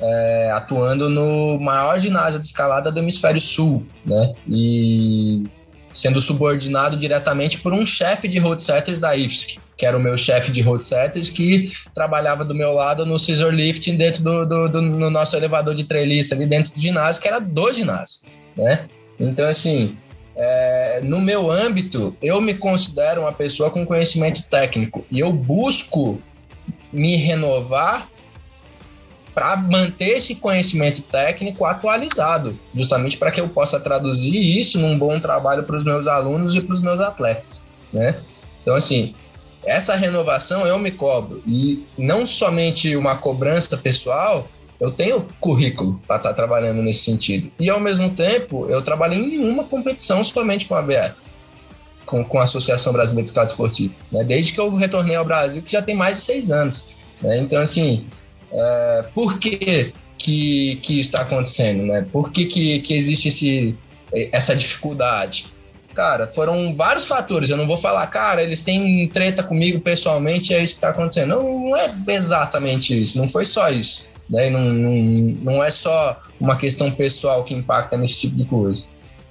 [0.00, 4.34] é, atuando no maior ginásio de escalada do hemisfério sul, né?
[4.48, 5.42] E
[5.92, 10.16] sendo subordinado diretamente por um chefe de road setters da IFSC, que era o meu
[10.16, 14.68] chefe de road setters, que trabalhava do meu lado no scissor lifting dentro do, do,
[14.68, 18.20] do no nosso elevador de treliça ali dentro do ginásio, que era do ginásio,
[18.56, 18.88] né?
[19.20, 19.96] Então, assim,
[20.34, 26.20] é, no meu âmbito, eu me considero uma pessoa com conhecimento técnico e eu busco
[26.92, 28.08] me renovar
[29.34, 35.20] para manter esse conhecimento técnico atualizado, justamente para que eu possa traduzir isso num bom
[35.20, 38.18] trabalho para os meus alunos e para os meus atletas, né?
[38.62, 39.14] Então, assim,
[39.66, 44.48] essa renovação eu me cobro e não somente uma cobrança pessoal,
[44.80, 47.50] eu tenho currículo para estar tá trabalhando nesse sentido.
[47.58, 51.14] E ao mesmo tempo, eu trabalhei em uma competição somente com a BR,
[52.04, 54.22] com, com a Associação Brasileira de Escalada Esportiva, né?
[54.22, 56.96] desde que eu retornei ao Brasil, que já tem mais de seis anos.
[57.20, 57.40] Né?
[57.40, 58.06] Então, assim,
[58.52, 61.82] é, por que, que, que isso está acontecendo?
[61.84, 62.06] Né?
[62.12, 63.76] Por que, que, que existe esse,
[64.30, 65.55] essa dificuldade?
[65.96, 67.48] Cara, foram vários fatores.
[67.48, 71.30] Eu não vou falar, cara, eles têm treta comigo pessoalmente, é isso que está acontecendo.
[71.30, 74.04] Não, não é exatamente isso, não foi só isso.
[74.28, 74.50] Né?
[74.50, 74.92] Não, não,
[75.42, 78.84] não é só uma questão pessoal que impacta nesse tipo de coisa.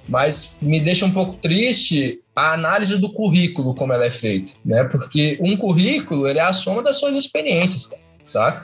[0.09, 4.83] Mas me deixa um pouco triste a análise do currículo, como ela é feita, né?
[4.85, 7.91] Porque um currículo ele é a soma das suas experiências,
[8.25, 8.59] sabe?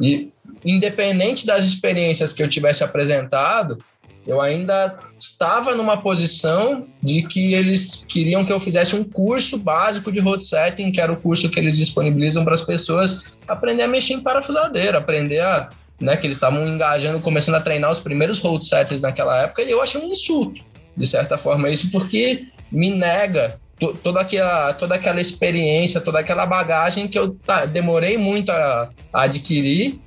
[0.00, 0.32] E
[0.64, 3.78] independente das experiências que eu tivesse apresentado,
[4.26, 10.10] eu ainda estava numa posição de que eles queriam que eu fizesse um curso básico
[10.10, 13.88] de road setting, que era o curso que eles disponibilizam para as pessoas aprender a
[13.88, 15.68] mexer em parafusadeira, aprender a,
[16.00, 19.70] né, que eles estavam engajando, começando a treinar os primeiros road setters naquela época, e
[19.70, 20.62] eu achei um insulto,
[20.96, 23.60] de certa forma, isso porque me nega
[24.02, 27.36] toda aquela, toda aquela experiência, toda aquela bagagem que eu
[27.72, 30.00] demorei muito a, a adquirir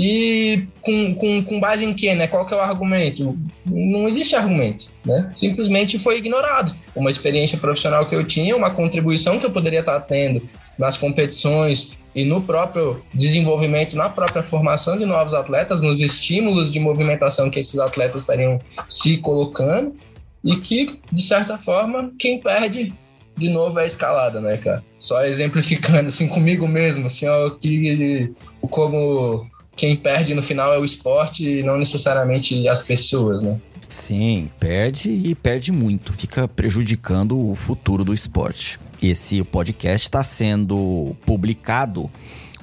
[0.00, 2.28] E com, com, com base em quê, né?
[2.28, 3.36] Qual que é o argumento?
[3.66, 5.28] Não existe argumento, né?
[5.34, 6.72] Simplesmente foi ignorado.
[6.94, 11.98] Uma experiência profissional que eu tinha, uma contribuição que eu poderia estar tendo nas competições
[12.14, 17.58] e no próprio desenvolvimento, na própria formação de novos atletas, nos estímulos de movimentação que
[17.58, 19.96] esses atletas estariam se colocando
[20.44, 22.94] e que, de certa forma, quem perde
[23.36, 24.84] de novo é a escalada, né, cara?
[24.96, 28.32] Só exemplificando assim comigo mesmo, assim, ó, que
[28.70, 29.44] como
[29.78, 33.58] quem perde no final é o esporte e não necessariamente as pessoas, né?
[33.88, 38.78] Sim, perde e perde muito, fica prejudicando o futuro do esporte.
[39.00, 42.10] Esse podcast está sendo publicado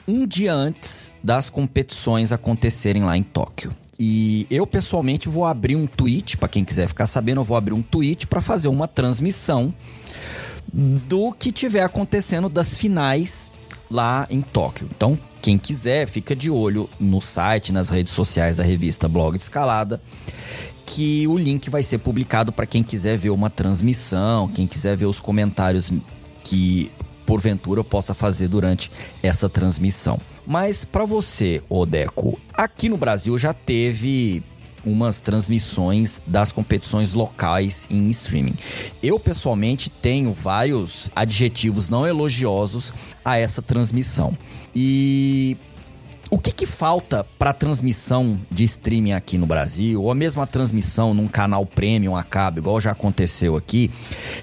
[0.08, 3.72] um dia antes das competições acontecerem lá em Tóquio.
[3.98, 7.74] E eu pessoalmente vou abrir um tweet, para quem quiser ficar sabendo, eu vou abrir
[7.74, 9.74] um tweet para fazer uma transmissão
[10.72, 13.52] do que tiver acontecendo das finais
[13.90, 14.90] lá em Tóquio.
[14.96, 19.44] Então, quem quiser, fica de olho no site, nas redes sociais da revista Blog de
[19.44, 20.02] Escalada,
[20.88, 25.06] que o link vai ser publicado para quem quiser ver uma transmissão, quem quiser ver
[25.06, 25.92] os comentários
[26.44, 26.92] que
[27.28, 30.20] porventura eu possa fazer durante essa transmissão.
[30.48, 34.42] Mas para você, Odeco, aqui no Brasil já teve
[34.86, 38.56] umas transmissões das competições locais em streaming.
[39.02, 42.94] Eu pessoalmente tenho vários adjetivos não elogiosos
[43.24, 44.38] a essa transmissão.
[44.76, 45.58] E
[46.30, 51.14] o que, que falta para transmissão de streaming aqui no Brasil, ou a mesma transmissão
[51.14, 53.92] num canal premium a cabo, igual já aconteceu aqui,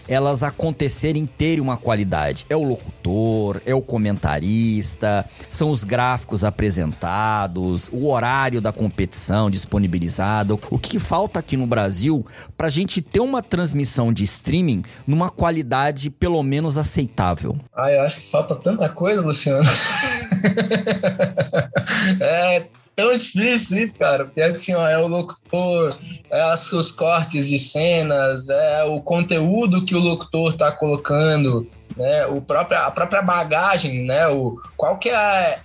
[0.07, 2.47] elas acontecerem ter uma qualidade?
[2.49, 10.59] É o locutor, é o comentarista, são os gráficos apresentados, o horário da competição disponibilizado.
[10.71, 12.25] O que, que falta aqui no Brasil
[12.57, 17.57] para a gente ter uma transmissão de streaming numa qualidade pelo menos aceitável?
[17.75, 19.64] Ah, eu acho que falta tanta coisa, Luciano.
[22.21, 25.97] é tão difícil isso, cara, porque assim, ó, é o locutor,
[26.31, 31.66] é os cortes de cenas, é o conteúdo que o locutor tá colocando,
[31.97, 35.61] né, o próprio, a própria bagagem, né, o, qual que é,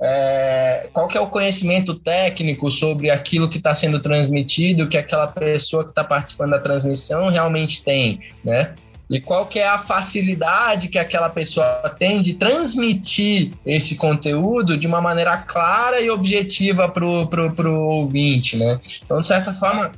[0.00, 5.26] é qual que é o conhecimento técnico sobre aquilo que está sendo transmitido, que aquela
[5.26, 8.74] pessoa que está participando da transmissão realmente tem, né?
[9.10, 14.86] E qual que é a facilidade que aquela pessoa tem de transmitir esse conteúdo de
[14.86, 18.78] uma maneira clara e objetiva para o pro, pro ouvinte, né?
[19.04, 19.92] Então, de certa forma,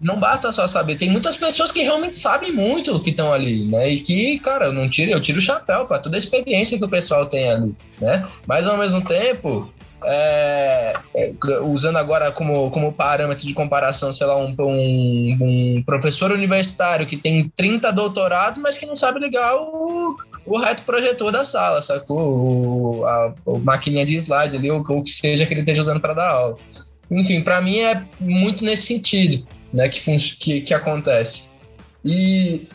[0.00, 0.96] não basta só saber.
[0.96, 3.88] Tem muitas pessoas que realmente sabem muito o que estão ali, né?
[3.88, 6.84] E que, cara, eu não tiro, eu tiro o chapéu para toda a experiência que
[6.84, 8.26] o pessoal tem ali, né?
[8.44, 9.72] Mas ao mesmo tempo,
[10.04, 10.98] é,
[11.62, 17.16] usando agora como, como parâmetro de comparação, sei lá, um, um, um, professor universitário que
[17.16, 22.20] tem 30 doutorados, mas que não sabe ligar o, o reto projetor da sala, sacou?
[22.20, 26.00] O, a, a maquininha de slide ali, ou o que seja que ele esteja usando
[26.00, 26.56] para dar aula.
[27.10, 30.00] Enfim, para mim é muito nesse sentido né, que,
[30.38, 31.50] que, que acontece.
[32.04, 32.66] E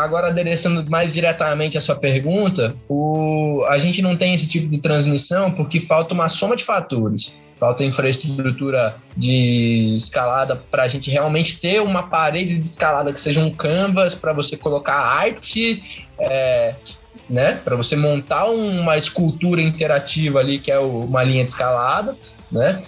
[0.00, 4.78] Agora, adereçando mais diretamente a sua pergunta, o, a gente não tem esse tipo de
[4.78, 7.38] transmissão porque falta uma soma de fatores.
[7.58, 13.44] Falta infraestrutura de escalada para a gente realmente ter uma parede de escalada que seja
[13.44, 16.74] um canvas para você colocar arte, é,
[17.28, 17.60] né?
[17.62, 22.16] Para você montar uma escultura interativa ali, que é uma linha de escalada,
[22.50, 22.82] né?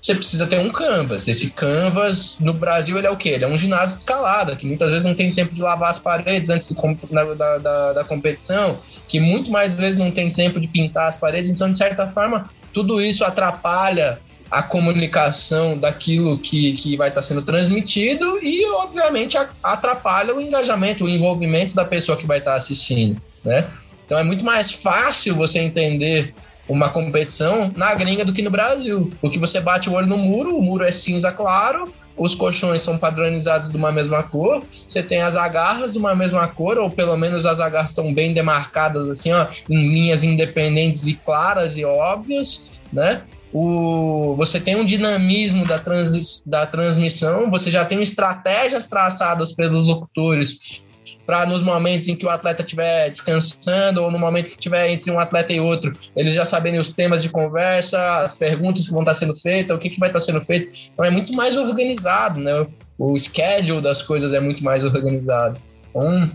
[0.00, 1.28] Você precisa ter um canvas.
[1.28, 3.30] Esse canvas, no Brasil, ele é o quê?
[3.30, 5.98] Ele é um ginásio de escalada, que muitas vezes não tem tempo de lavar as
[5.98, 6.72] paredes antes
[7.10, 11.18] da, da, da, da, competição, que muito mais vezes não tem tempo de pintar as
[11.18, 11.50] paredes.
[11.50, 14.18] Então, de certa forma, tudo isso atrapalha
[14.50, 21.08] a comunicação daquilo que, que vai estar sendo transmitido e, obviamente, atrapalha o engajamento, o
[21.08, 23.66] envolvimento da pessoa que vai estar assistindo, né?
[24.04, 26.34] Então, é muito mais fácil você entender
[26.70, 29.10] uma competição na gringa do que no Brasil.
[29.20, 32.96] Porque você bate o olho no muro, o muro é cinza claro, os colchões são
[32.96, 37.16] padronizados de uma mesma cor, você tem as agarras de uma mesma cor, ou pelo
[37.16, 42.70] menos as agarras estão bem demarcadas, assim, ó, em linhas independentes e claras e óbvias,
[42.92, 43.22] né?
[43.52, 49.86] O, você tem um dinamismo da, trans, da transmissão, você já tem estratégias traçadas pelos
[49.86, 50.84] locutores
[51.30, 55.12] para nos momentos em que o atleta estiver descansando ou no momento que estiver entre
[55.12, 59.02] um atleta e outro, eles já saberem os temas de conversa, as perguntas que vão
[59.02, 60.72] estar sendo feitas, o que, que vai estar sendo feito.
[60.92, 62.66] Então é muito mais organizado, né?
[62.98, 65.60] O schedule das coisas é muito mais organizado.
[65.90, 66.32] Então,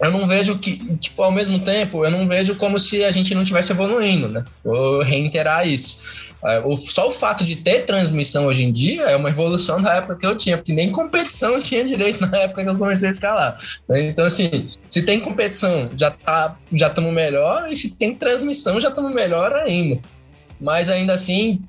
[0.00, 3.34] eu não vejo que, tipo, ao mesmo tempo, eu não vejo como se a gente
[3.34, 4.44] não estivesse evoluindo, né?
[4.62, 6.26] Vou reiterar isso.
[6.44, 10.16] É, só o fato de ter transmissão hoje em dia é uma evolução da época
[10.16, 13.12] que eu tinha, porque nem competição eu tinha direito na época que eu comecei a
[13.12, 13.58] escalar.
[13.88, 14.08] Né?
[14.08, 18.90] Então, assim, se tem competição, já tá, já estamos melhor, e se tem transmissão, já
[18.90, 20.00] estamos melhor ainda.
[20.60, 21.60] mas ainda assim,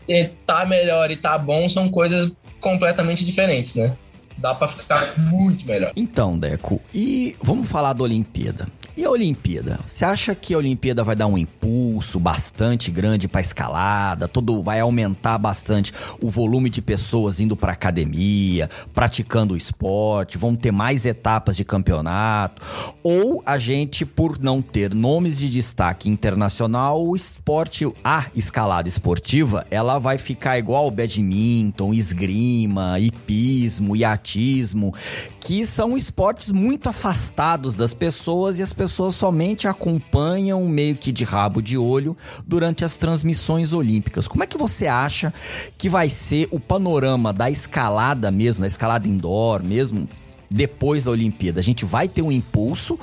[0.46, 3.96] tá melhor e tá bom são coisas completamente diferentes, né?
[4.38, 5.92] Dá para ficar muito melhor.
[5.96, 8.68] Então, Deco, e vamos falar da Olimpíada.
[8.98, 9.80] E a Olimpíada?
[9.86, 14.28] Você acha que a Olimpíada vai dar um impulso bastante grande para escalada?
[14.28, 20.56] Todo vai aumentar bastante o volume de pessoas indo para academia, praticando o esporte, vão
[20.56, 22.60] ter mais etapas de campeonato?
[23.04, 29.64] Ou a gente por não ter nomes de destaque internacional, o esporte, a escalada esportiva,
[29.70, 34.92] ela vai ficar igual badminton, esgrima, hipismo, iatismo,
[35.40, 41.24] que são esportes muito afastados das pessoas e as pessoas somente acompanham meio que de
[41.24, 42.16] rabo de olho
[42.46, 44.28] durante as transmissões olímpicas.
[44.28, 45.34] Como é que você acha
[45.78, 50.08] que vai ser o panorama da escalada mesmo, da escalada indoor mesmo,
[50.50, 51.60] depois da Olimpíada?
[51.60, 53.00] A gente vai ter um impulso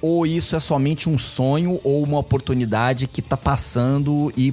[0.00, 4.52] ou isso é somente um sonho ou uma oportunidade que está passando e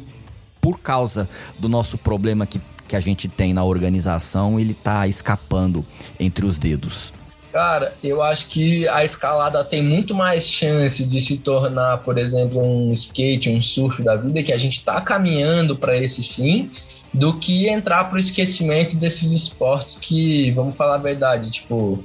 [0.61, 1.27] por causa
[1.57, 5.85] do nosso problema que, que a gente tem na organização, ele está escapando
[6.19, 7.13] entre os dedos?
[7.51, 12.61] Cara, eu acho que a escalada tem muito mais chance de se tornar, por exemplo,
[12.61, 16.69] um skate, um surf da vida, que a gente está caminhando para esse fim,
[17.11, 22.03] do que entrar para o esquecimento desses esportes que, vamos falar a verdade, tipo,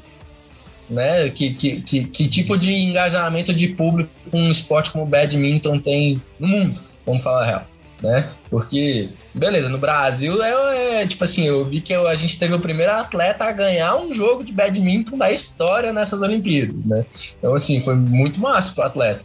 [0.89, 1.29] né?
[1.29, 6.23] Que, que, que, que tipo de engajamento de público um esporte como o badminton tem
[6.41, 7.75] no mundo, vamos falar a real
[8.05, 8.31] né?
[8.51, 12.61] Porque, beleza, no Brasil é, é, tipo assim, eu vi que a gente teve o
[12.61, 17.05] primeiro atleta a ganhar um jogo de badminton da história nessas Olimpíadas, né?
[17.39, 19.25] Então, assim, foi muito massa pro atleta.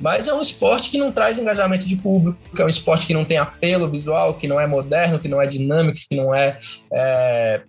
[0.00, 3.24] Mas é um esporte que não traz engajamento de público, é um esporte que não
[3.24, 6.58] tem apelo visual, que não é moderno, que não é dinâmico, que não é,
[6.92, 7.60] é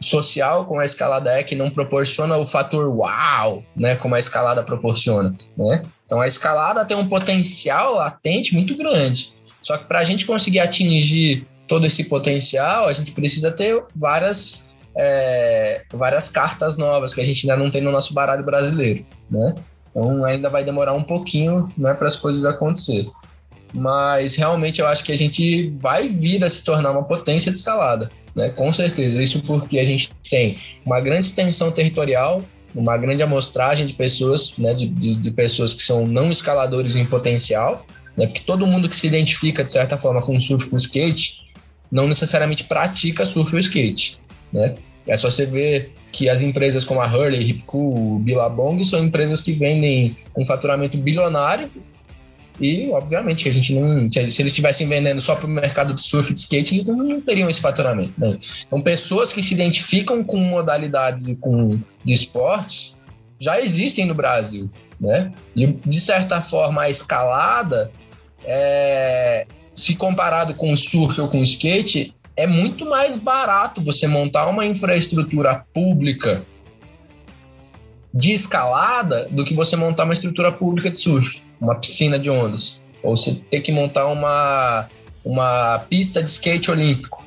[0.00, 4.62] social como a escalada é, que não proporciona o fator uau, né, como a escalada
[4.62, 5.84] proporciona, né?
[6.06, 9.37] Então a escalada tem um potencial latente muito grande.
[9.62, 14.64] Só que para a gente conseguir atingir todo esse potencial, a gente precisa ter várias,
[14.96, 19.54] é, várias cartas novas que a gente ainda não tem no nosso baralho brasileiro, né?
[19.90, 23.04] Então ainda vai demorar um pouquinho né, para as coisas acontecer.
[23.74, 27.58] Mas realmente eu acho que a gente vai vir a se tornar uma potência de
[27.58, 28.48] escalada, né?
[28.50, 29.22] Com certeza.
[29.22, 32.40] Isso porque a gente tem uma grande extensão territorial,
[32.74, 37.04] uma grande amostragem de pessoas, né, de, de, de pessoas que são não escaladores em
[37.04, 37.84] potencial,
[38.18, 38.26] né?
[38.26, 41.38] Porque todo mundo que se identifica, de certa forma, com surf, com skate,
[41.90, 44.18] não necessariamente pratica surf ou skate,
[44.52, 44.74] né?
[45.06, 49.52] É só você ver que as empresas como a Hurley, Ripcool, Billabong são empresas que
[49.52, 51.70] vendem um faturamento bilionário
[52.60, 54.10] e, obviamente, a gente não.
[54.10, 57.20] Se eles estivessem vendendo só para o mercado de surf e de skate, eles não
[57.20, 58.12] teriam esse faturamento.
[58.18, 58.36] Né?
[58.66, 62.96] Então, pessoas que se identificam com modalidades e com de esportes
[63.38, 64.68] já existem no Brasil.
[65.00, 65.32] Né?
[65.54, 67.90] E, de certa forma, a escalada
[68.48, 74.06] é, se comparado com o surf ou com o skate, é muito mais barato você
[74.06, 76.42] montar uma infraestrutura pública
[78.12, 82.80] de escalada do que você montar uma estrutura pública de surf, uma piscina de ondas,
[83.02, 84.88] ou você ter que montar uma,
[85.24, 87.24] uma pista de skate olímpico.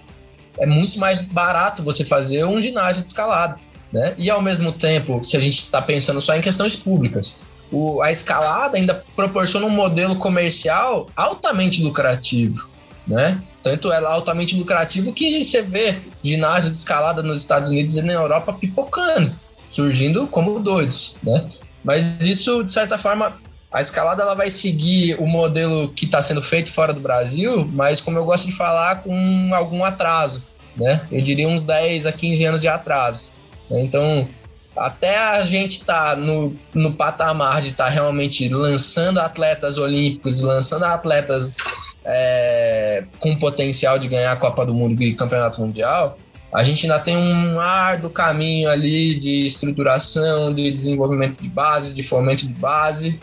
[0.58, 3.60] É muito mais barato você fazer um ginásio de escalada.
[3.92, 4.16] Né?
[4.18, 8.12] E ao mesmo tempo, se a gente está pensando só em questões públicas, o, a
[8.12, 12.70] escalada ainda proporciona um modelo comercial altamente lucrativo,
[13.08, 13.42] né?
[13.64, 18.02] Tanto ela é altamente lucrativo que você vê ginásio de escalada nos Estados Unidos e
[18.02, 19.34] na Europa pipocando,
[19.72, 21.50] surgindo como doidos, né?
[21.84, 23.38] Mas isso, de certa forma,
[23.72, 28.02] a escalada ela vai seguir o modelo que está sendo feito fora do Brasil, mas
[28.02, 30.44] como eu gosto de falar, com algum atraso,
[30.76, 31.08] né?
[31.12, 33.32] Eu diria uns 10 a 15 anos de atraso.
[33.70, 34.28] Então,
[34.76, 40.42] até a gente estar tá no, no patamar de estar tá realmente lançando atletas olímpicos,
[40.42, 41.58] lançando atletas
[42.06, 46.18] é, com potencial de ganhar a Copa do Mundo e Campeonato Mundial,
[46.54, 52.04] a gente ainda tem um árduo caminho ali de estruturação, de desenvolvimento de base, de
[52.04, 53.18] fomento de base,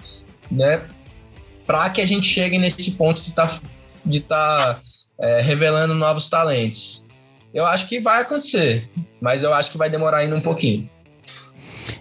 [0.50, 0.82] né?
[1.66, 3.60] Para que a gente chegue nesse ponto de estar tá,
[4.04, 4.80] de tá,
[5.20, 7.06] é, revelando novos talentos.
[7.52, 8.82] Eu acho que vai acontecer,
[9.20, 10.88] mas eu acho que vai demorar ainda um pouquinho.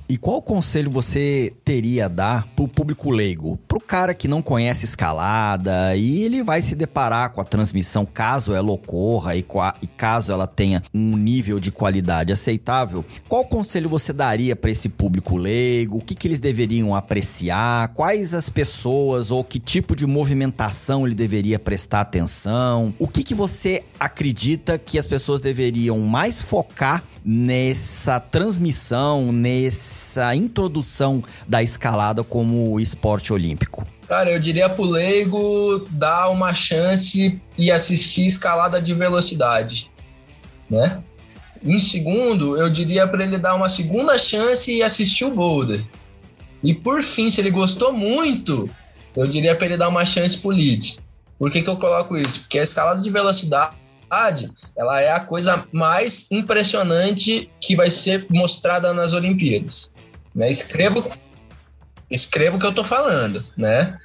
[0.10, 3.60] E qual conselho você teria a dar pro público leigo?
[3.68, 8.54] Pro cara que não conhece escalada e ele vai se deparar com a transmissão caso
[8.54, 9.46] ela ocorra e,
[9.82, 13.04] e caso ela tenha um nível de qualidade aceitável.
[13.28, 15.98] Qual conselho você daria para esse público leigo?
[15.98, 17.90] O que, que eles deveriam apreciar?
[17.90, 22.94] Quais as pessoas ou que tipo de movimentação ele deveria prestar atenção?
[22.98, 30.36] O que, que você acredita que as pessoas deveriam mais focar nessa transmissão, nesse essa
[30.36, 33.84] introdução da escalada como esporte olímpico?
[34.08, 39.90] Cara, eu diria pro leigo dar uma chance e assistir escalada de velocidade,
[40.70, 41.04] né?
[41.64, 45.84] Em segundo, eu diria para ele dar uma segunda chance e assistir o boulder.
[46.64, 48.70] E por fim, se ele gostou muito,
[49.16, 51.00] eu diria para ele dar uma chance pro lead.
[51.40, 52.42] Por que, que eu coloco isso?
[52.42, 53.76] Porque a escalada de velocidade
[54.76, 59.92] ela é a coisa mais impressionante que vai ser mostrada nas Olimpíadas.
[60.34, 60.50] Né?
[60.50, 61.12] Escrevo,
[62.10, 63.98] escrevo o que eu estou falando, né?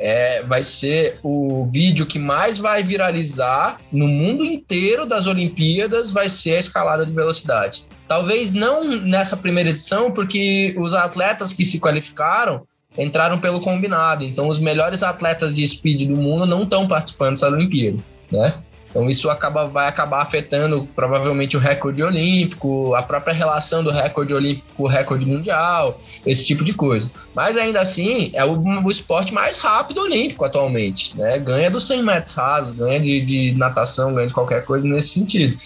[0.00, 6.28] É, vai ser o vídeo que mais vai viralizar no mundo inteiro das Olimpíadas, vai
[6.28, 7.84] ser a escalada de velocidade.
[8.06, 12.64] Talvez não nessa primeira edição, porque os atletas que se qualificaram
[12.96, 14.24] entraram pelo combinado.
[14.24, 17.98] Então, os melhores atletas de speed do mundo não estão participando dessa Olimpíada,
[18.30, 18.54] né?
[18.90, 24.32] Então isso acaba, vai acabar afetando provavelmente o recorde olímpico, a própria relação do recorde
[24.32, 27.10] olímpico com o recorde mundial, esse tipo de coisa.
[27.34, 31.38] Mas ainda assim, é o, o esporte mais rápido olímpico atualmente, né?
[31.38, 35.56] Ganha dos 100 metros rasos, ganha de, de natação, ganha de qualquer coisa nesse sentido.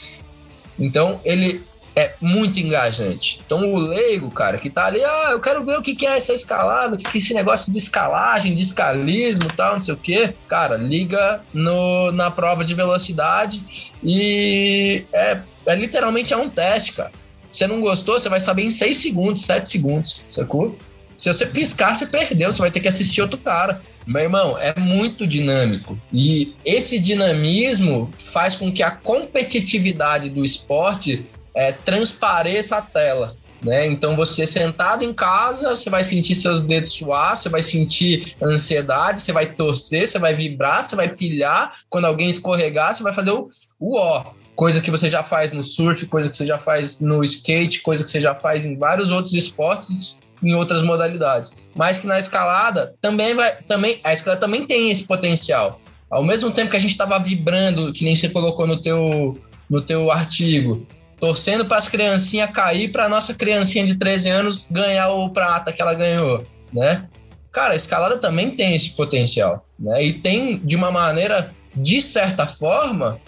[0.78, 1.64] Então ele
[1.95, 3.40] é muito engajante.
[3.45, 6.32] Então o leigo, cara, que tá ali, ah, eu quero ver o que, é essa
[6.32, 10.34] escalada, o que, é esse negócio de escalagem, de escalismo tal, não sei o quê.
[10.49, 17.12] Cara, liga no, na prova de velocidade e é, é literalmente é um teste, cara.
[17.51, 20.76] Você não gostou, você vai saber em 6 segundos, 7 segundos, sacou?
[21.18, 23.82] Se você piscar, você perdeu, você vai ter que assistir outro cara.
[24.07, 25.97] Meu irmão, é muito dinâmico.
[26.12, 31.24] E esse dinamismo faz com que a competitividade do esporte
[31.55, 33.36] é, transpareça a tela.
[33.64, 33.86] Né?
[33.86, 39.20] Então, você sentado em casa, você vai sentir seus dedos suar, você vai sentir ansiedade,
[39.20, 41.72] você vai torcer, você vai vibrar, você vai pilhar.
[41.88, 44.32] Quando alguém escorregar, você vai fazer o, o ó.
[44.57, 48.05] Coisa que você já faz no surf, coisa que você já faz no skate, coisa
[48.05, 51.53] que você já faz em vários outros esportes, em outras modalidades.
[51.74, 53.57] Mas que na escalada também vai.
[53.62, 55.80] Também, a escalada também tem esse potencial.
[56.11, 59.40] Ao mesmo tempo que a gente estava vibrando, que nem você colocou no teu,
[59.70, 60.86] no teu artigo,
[61.22, 65.80] torcendo para as criancinhas cair, para nossa criancinha de 13 anos ganhar o prata que
[65.80, 67.08] ela ganhou, né?
[67.52, 70.04] Cara, a escalada também tem esse potencial, né?
[70.04, 73.20] E tem de uma maneira, de certa forma,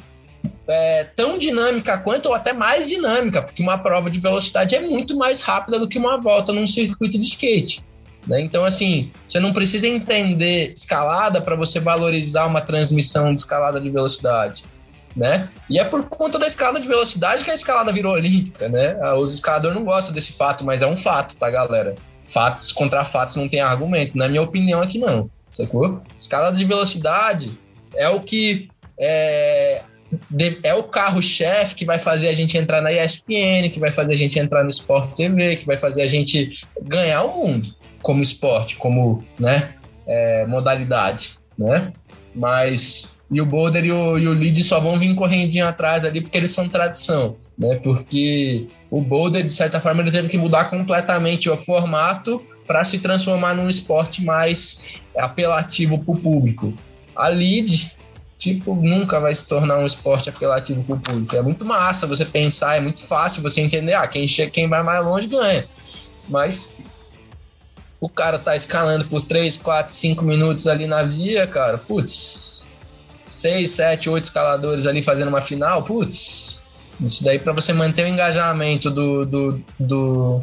[0.66, 5.16] é, tão dinâmica quanto ou até mais dinâmica, porque uma prova de velocidade é muito
[5.16, 7.84] mais rápida do que uma volta num circuito de skate.
[8.26, 8.40] Né?
[8.40, 13.88] Então, assim, você não precisa entender escalada para você valorizar uma transmissão de escalada de
[13.88, 14.64] velocidade
[15.16, 15.48] né?
[15.68, 18.96] E é por conta da escalada de velocidade que a escalada virou olímpica, né?
[19.00, 21.94] Ah, os escaladores não gostam desse fato, mas é um fato, tá, galera?
[22.26, 24.16] Fatos contra fatos não tem argumento.
[24.16, 26.02] Na minha opinião, aqui não, sacou?
[26.18, 27.58] Escalada de velocidade
[27.94, 29.82] é o que é,
[30.62, 34.16] é o carro-chefe que vai fazer a gente entrar na ESPN, que vai fazer a
[34.16, 38.76] gente entrar no Sport TV, que vai fazer a gente ganhar o mundo como esporte,
[38.76, 39.74] como né,
[40.06, 41.92] é, modalidade, né?
[42.34, 46.20] Mas e o Boulder e o, e o Lead só vão vir correndinho atrás ali
[46.20, 47.74] porque eles são tradição, né?
[47.82, 53.00] Porque o Boulder, de certa forma, ele teve que mudar completamente o formato para se
[53.00, 56.72] transformar num esporte mais apelativo para o público.
[57.16, 57.96] A Lead,
[58.38, 61.34] tipo, nunca vai se tornar um esporte apelativo para o público.
[61.34, 64.84] É muito massa você pensar, é muito fácil você entender, ah, quem, chega, quem vai
[64.84, 65.66] mais longe ganha.
[66.28, 66.76] Mas
[68.00, 72.70] o cara tá escalando por 3, 4, 5 minutos ali na via, cara, putz,
[73.34, 76.62] seis, sete, oito escaladores ali fazendo uma final, putz,
[77.00, 80.40] isso daí para você manter o engajamento do, do, do,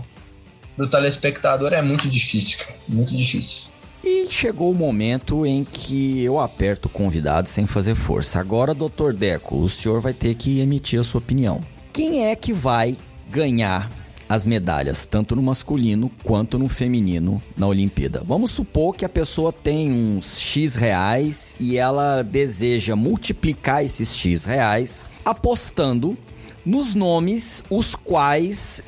[0.77, 3.71] do telespectador é muito difícil, muito difícil.
[4.03, 8.39] E chegou o momento em que eu aperto o convidado sem fazer força.
[8.39, 11.61] Agora, doutor Deco, o senhor vai ter que emitir a sua opinião.
[11.93, 12.97] Quem é que vai
[13.29, 13.89] ganhar
[14.31, 18.23] as medalhas, tanto no masculino quanto no feminino na Olimpíada.
[18.25, 24.45] Vamos supor que a pessoa tem uns X reais e ela deseja multiplicar esses X
[24.45, 26.17] reais apostando
[26.65, 28.81] nos nomes os quais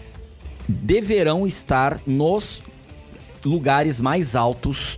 [0.66, 2.64] deverão estar nos
[3.44, 4.98] lugares mais altos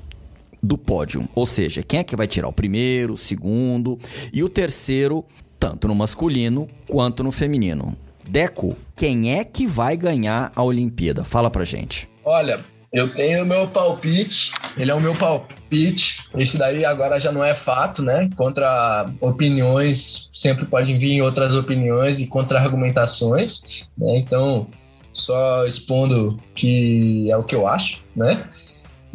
[0.61, 1.27] do pódio.
[1.33, 3.97] Ou seja, quem é que vai tirar o primeiro, o segundo
[4.31, 5.25] e o terceiro,
[5.57, 7.97] tanto no masculino quanto no feminino.
[8.27, 11.23] Deco, quem é que vai ganhar a Olimpíada?
[11.23, 12.09] Fala pra gente.
[12.23, 12.59] Olha,
[12.91, 16.15] eu tenho o meu palpite, ele é o meu palpite.
[16.37, 18.29] Esse daí agora já não é fato, né?
[18.35, 24.17] Contra opiniões, sempre podem vir outras opiniões e contra-argumentações, né?
[24.17, 24.67] Então,
[25.11, 28.49] só expondo que é o que eu acho, né?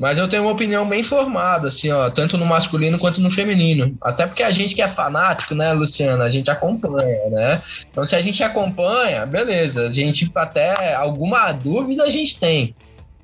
[0.01, 3.95] Mas eu tenho uma opinião bem formada, assim, ó, tanto no masculino quanto no feminino.
[4.01, 7.63] Até porque a gente que é fanático, né, Luciana, a gente acompanha, né?
[7.91, 12.75] Então, se a gente acompanha, beleza, a gente até alguma dúvida a gente tem.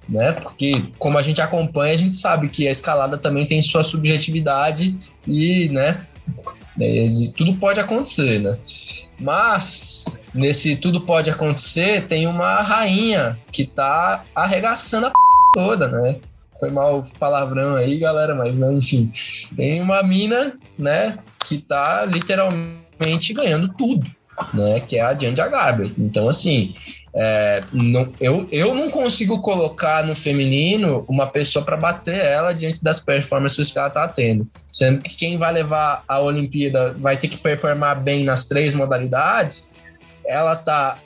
[0.08, 0.32] né?
[0.32, 4.94] Porque como a gente acompanha, a gente sabe que a escalada também tem sua subjetividade
[5.26, 6.06] e, né,
[6.80, 7.06] é,
[7.36, 8.52] tudo pode acontecer, né?
[9.18, 10.04] Mas
[10.34, 15.14] nesse tudo pode acontecer, tem uma rainha que tá arregaçando a p...
[15.54, 16.16] toda, né?
[16.58, 19.10] Foi mal palavrão aí, galera, mas né, enfim.
[19.56, 24.06] Tem uma mina, né, que tá literalmente ganhando tudo,
[24.52, 24.80] né?
[24.80, 25.92] Que é a Janja Garber.
[25.98, 26.74] Então, assim,
[27.14, 32.84] é, não, eu, eu não consigo colocar no feminino uma pessoa para bater ela diante
[32.84, 34.46] das performances que ela está tendo.
[34.70, 39.86] Sendo que quem vai levar a Olimpíada vai ter que performar bem nas três modalidades.
[40.26, 40.98] Ela tá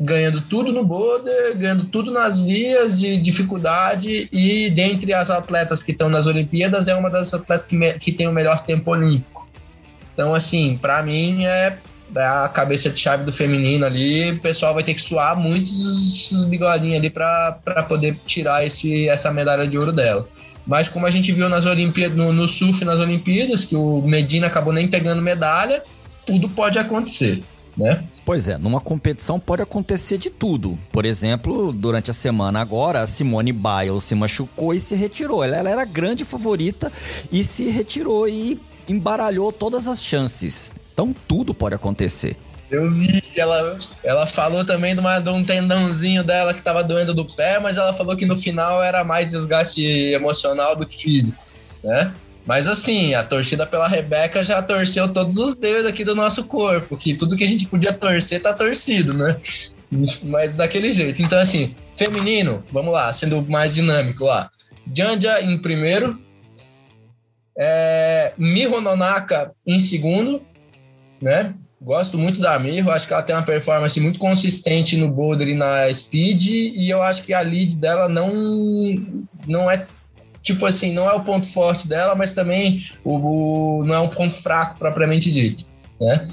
[0.00, 5.92] ganhando tudo no boulder, ganhando tudo nas vias de dificuldade e dentre as atletas que
[5.92, 9.48] estão nas Olimpíadas é uma das atletas que, que tem o melhor tempo olímpico.
[10.14, 11.78] Então, assim, para mim é
[12.16, 16.96] a cabeça de chave do feminino ali, o pessoal vai ter que suar muitos bigodinhos
[16.96, 20.28] ali para poder tirar esse, essa medalha de ouro dela.
[20.66, 24.46] Mas como a gente viu nas Olimpíadas, no, no surf nas Olimpíadas, que o Medina
[24.46, 25.82] acabou nem pegando medalha,
[26.26, 27.42] tudo pode acontecer,
[27.78, 28.04] né?
[28.24, 30.78] Pois é, numa competição pode acontecer de tudo.
[30.92, 35.44] Por exemplo, durante a semana agora, a Simone Biles se machucou e se retirou.
[35.44, 36.92] Ela, ela era grande favorita
[37.30, 40.72] e se retirou e embaralhou todas as chances.
[40.92, 42.36] Então tudo pode acontecer.
[42.70, 47.14] Eu vi, ela, ela falou também de, uma, de um tendãozinho dela que tava doendo
[47.14, 51.42] do pé, mas ela falou que no final era mais desgaste emocional do que físico,
[51.82, 52.12] né?
[52.48, 56.96] Mas assim, a torcida pela Rebeca já torceu todos os dedos aqui do nosso corpo,
[56.96, 59.38] que tudo que a gente podia torcer tá torcido, né?
[60.24, 61.20] Mas daquele jeito.
[61.20, 64.50] Então, assim, feminino, vamos lá, sendo mais dinâmico lá.
[64.96, 66.18] Janja em primeiro,
[67.58, 70.40] é, Miho Nonaka em segundo,
[71.20, 71.54] né?
[71.82, 75.54] Gosto muito da Mirro, acho que ela tem uma performance muito consistente no boulder e
[75.54, 78.32] na speed, e eu acho que a lead dela não,
[79.46, 79.86] não é
[80.42, 83.16] tipo assim, não é o ponto forte dela, mas também o,
[83.80, 85.64] o não é um ponto fraco propriamente dito,
[86.00, 86.28] né?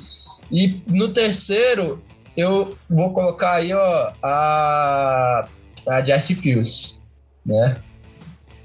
[0.52, 2.04] E no terceiro,
[2.36, 5.48] eu vou colocar aí, ó, a,
[5.88, 7.02] a Jessie Pills,
[7.46, 7.78] né?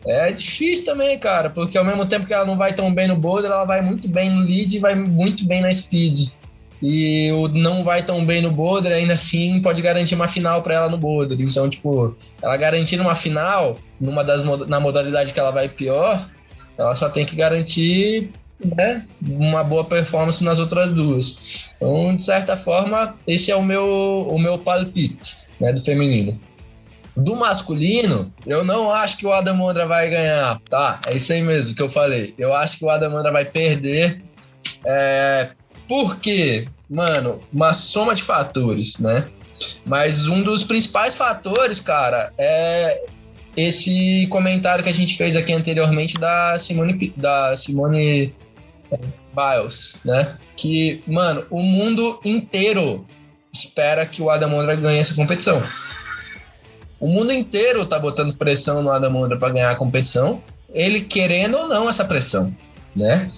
[0.07, 3.16] É difícil também, cara, porque ao mesmo tempo que ela não vai tão bem no
[3.16, 6.30] boulder, ela vai muito bem no lead e vai muito bem na speed.
[6.82, 10.74] E o não vai tão bem no boulder, ainda assim pode garantir uma final para
[10.74, 11.38] ela no boulder.
[11.40, 16.28] Então, tipo, ela garantindo uma final numa das na modalidade que ela vai pior,
[16.78, 18.30] ela só tem que garantir
[18.64, 21.70] né, uma boa performance nas outras duas.
[21.76, 26.38] Então, de certa forma, esse é o meu o meu palpite, né, do feminino.
[27.16, 31.00] Do masculino, eu não acho que o Adamandra vai ganhar, tá?
[31.06, 32.34] É isso aí mesmo que eu falei.
[32.38, 34.22] Eu acho que o Adamandra vai perder.
[34.86, 35.50] É,
[35.91, 39.28] porque, mano, uma soma de fatores, né?
[39.84, 43.07] Mas um dos principais fatores, cara, é
[43.57, 48.32] esse comentário que a gente fez aqui anteriormente da Simone, da Simone
[48.93, 48.99] é,
[49.34, 50.38] Biles, né?
[50.55, 53.05] Que, mano, o mundo inteiro
[53.53, 55.61] espera que o Adam Ondra ganhe essa competição.
[57.01, 60.38] O mundo inteiro tá botando pressão no Adam Ondra para ganhar a competição,
[60.72, 62.55] ele querendo ou não essa pressão,
[62.95, 63.28] né?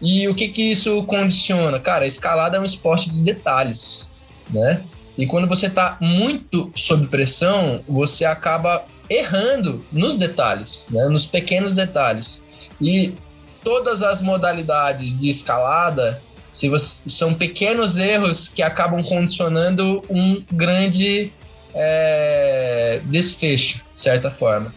[0.00, 1.78] E o que que isso condiciona?
[1.78, 4.14] Cara, a escalada é um esporte de detalhes,
[4.48, 4.82] né?
[5.18, 11.06] E quando você tá muito sob pressão, você acaba errando nos detalhes, né?
[11.08, 12.46] nos pequenos detalhes.
[12.80, 13.14] E
[13.62, 16.22] todas as modalidades de escalada
[16.52, 21.32] se você, são pequenos erros que acabam condicionando um grande
[21.74, 24.74] é, desfecho, de certa forma.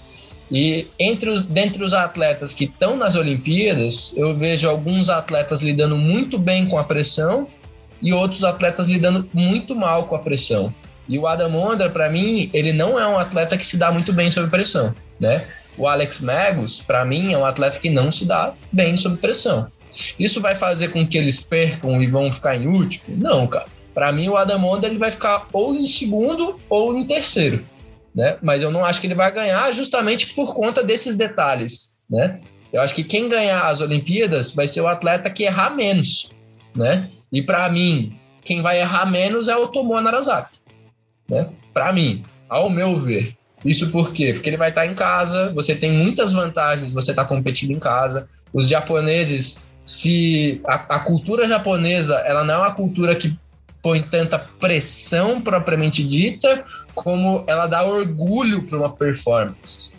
[0.54, 5.98] E entre os, dentre os atletas que estão nas Olimpíadas, eu vejo alguns atletas lidando
[5.98, 7.48] muito bem com a pressão
[8.00, 10.72] e outros atletas lidando muito mal com a pressão.
[11.10, 14.14] E o Adam Ondra, para mim, ele não é um atleta que se dá muito
[14.14, 15.48] bem sob pressão, né?
[15.76, 19.68] O Alex Magos, para mim, é um atleta que não se dá bem sob pressão.
[20.20, 23.18] Isso vai fazer com que eles percam e vão ficar em último?
[23.18, 23.66] Não, cara.
[23.94, 27.64] Para mim, o Adam Onda ele vai ficar ou em segundo ou em terceiro,
[28.16, 28.38] né?
[28.42, 32.40] Mas eu não acho que ele vai ganhar justamente por conta desses detalhes, né?
[32.72, 36.32] Eu acho que quem ganhar as Olimpíadas vai ser o atleta que errar menos,
[36.76, 37.10] né?
[37.32, 40.60] E para mim, quem vai errar menos é o Tomoa Narazaki,
[41.30, 41.50] né?
[41.74, 43.36] Para mim, ao meu ver.
[43.64, 44.34] Isso por quê?
[44.34, 48.28] Porque ele vai estar em casa, você tem muitas vantagens, você está competindo em casa.
[48.54, 53.38] Os japoneses, se a, a, cultura japonesa, ela não é uma cultura que
[53.84, 56.66] põe tanta pressão propriamente dita,
[56.96, 59.92] como ela dá orgulho para uma performance.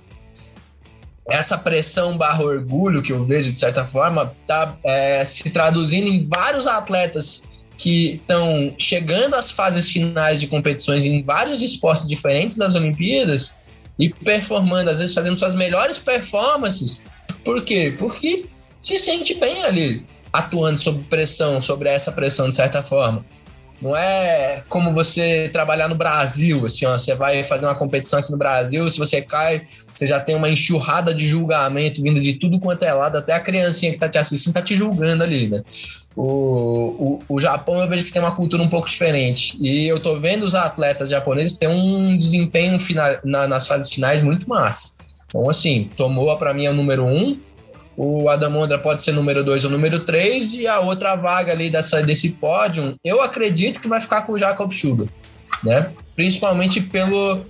[1.30, 6.26] Essa pressão barra orgulho que eu vejo, de certa forma, está é, se traduzindo em
[6.26, 7.44] vários atletas
[7.76, 13.60] que estão chegando às fases finais de competições em vários esportes diferentes das Olimpíadas
[13.98, 17.02] e performando, às vezes fazendo suas melhores performances.
[17.44, 17.94] Por quê?
[17.98, 18.46] Porque
[18.80, 23.24] se sente bem ali, atuando sob pressão, sobre essa pressão de certa forma.
[23.84, 28.32] Não é como você trabalhar no Brasil, assim, ó, você vai fazer uma competição aqui
[28.32, 32.58] no Brasil, se você cai, você já tem uma enxurrada de julgamento vindo de tudo
[32.58, 35.62] quanto é lado, até a criancinha que tá te assistindo tá te julgando ali, né?
[36.16, 39.58] O, o, o Japão eu vejo que tem uma cultura um pouco diferente.
[39.60, 44.22] E eu tô vendo os atletas japoneses ter um desempenho final, na, nas fases finais
[44.22, 44.92] muito massa.
[45.26, 47.38] Então, assim, Tomoa para mim é o número um,
[47.96, 52.02] o Adamondra pode ser número 2 ou número 3, e a outra vaga ali dessa,
[52.02, 55.08] desse pódio, eu acredito que vai ficar com o Jacob Sugar,
[55.62, 55.92] né?
[56.16, 57.44] Principalmente pelo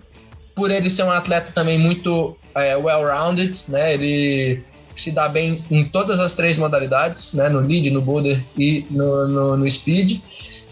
[0.54, 3.94] por ele ser um atleta também muito é, well-rounded, né?
[3.94, 4.62] Ele
[4.94, 7.48] se dá bem em todas as três modalidades, né?
[7.48, 10.20] No lead, no boulder e no, no, no speed.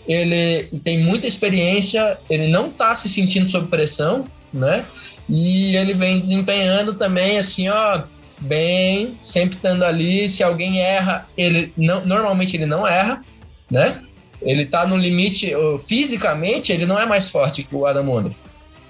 [0.07, 4.87] Ele tem muita experiência, ele não está se sentindo sob pressão, né?
[5.29, 8.03] E ele vem desempenhando também, assim, ó,
[8.43, 10.29] bem, sempre estando ali.
[10.29, 13.25] Se alguém erra, ele não, normalmente ele não erra,
[13.71, 14.03] né?
[14.41, 15.53] Ele tá no limite,
[15.87, 18.35] fisicamente, ele não é mais forte que o Adam Ondra,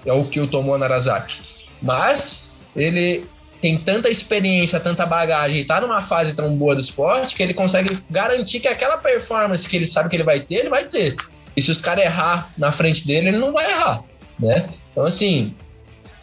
[0.05, 1.41] é o que o tomou Narazaki.
[1.81, 3.25] Mas ele
[3.61, 7.53] tem tanta experiência, tanta bagagem e tá numa fase tão boa do esporte que ele
[7.53, 11.15] consegue garantir que aquela performance que ele sabe que ele vai ter, ele vai ter.
[11.55, 14.03] E se os caras errar na frente dele, ele não vai errar,
[14.39, 14.69] né?
[14.91, 15.53] Então, assim,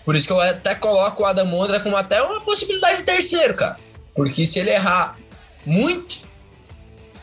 [0.05, 3.55] por isso que eu até coloco o Adam Mondra como até uma possibilidade de terceiro,
[3.55, 3.79] cara.
[4.15, 5.19] Porque se ele errar
[5.65, 6.21] muito,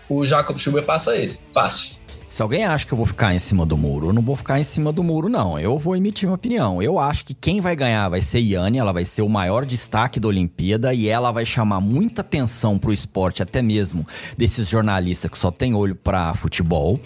[0.09, 1.39] o Jacob Schuber passa ele.
[1.53, 1.97] Fácil.
[2.29, 4.59] Se alguém acha que eu vou ficar em cima do muro, eu não vou ficar
[4.59, 5.57] em cima do muro, não.
[5.57, 6.81] Eu vou emitir minha opinião.
[6.81, 10.19] Eu acho que quem vai ganhar vai ser Yane, ela vai ser o maior destaque
[10.19, 14.05] da Olimpíada e ela vai chamar muita atenção pro esporte, até mesmo
[14.37, 16.99] desses jornalistas que só tem olho para futebol.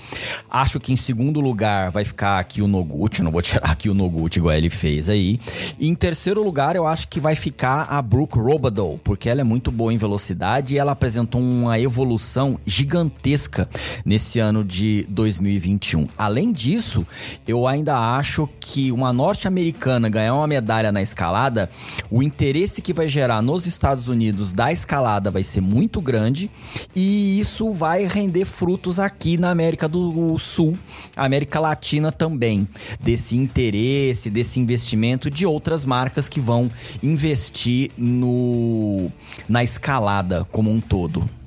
[0.50, 3.94] Acho que em segundo lugar vai ficar aqui o Noguchi, não vou tirar aqui o
[3.94, 5.40] Noguchi igual ele fez aí.
[5.80, 9.44] E em terceiro lugar, eu acho que vai ficar a Brooke Robadow, porque ela é
[9.44, 13.70] muito boa em velocidade e ela apresentou uma evolução gigantesca
[14.04, 16.07] nesse ano de 2021.
[16.18, 17.05] Além disso,
[17.47, 21.70] eu ainda acho que uma norte-americana ganhar uma medalha na escalada,
[22.09, 26.49] o interesse que vai gerar nos Estados Unidos da escalada vai ser muito grande
[26.95, 30.78] e isso vai render frutos aqui na América do Sul,
[31.16, 32.68] América Latina também,
[33.01, 36.72] desse interesse, desse investimento de outras marcas que vão
[37.03, 39.12] investir no
[39.47, 41.41] na escalada como um todo.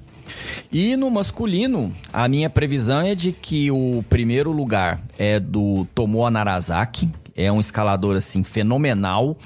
[0.72, 6.30] E no masculino, a minha previsão é de que o primeiro lugar é do Tomoa
[6.30, 9.36] Narazaki, é um escalador assim fenomenal.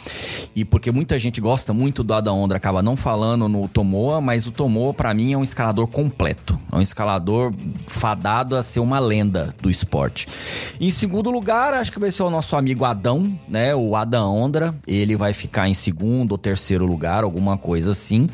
[0.55, 4.47] E porque muita gente gosta muito do Adam Ondra acaba não falando no Tomoa, mas
[4.47, 7.53] o Tomoa para mim é um escalador completo, é um escalador
[7.87, 10.29] fadado a ser uma lenda do esporte.
[10.81, 14.75] Em segundo lugar, acho que vai ser o nosso amigo Adão, né, o Adam Ondra,
[14.87, 18.29] ele vai ficar em segundo ou terceiro lugar, alguma coisa assim.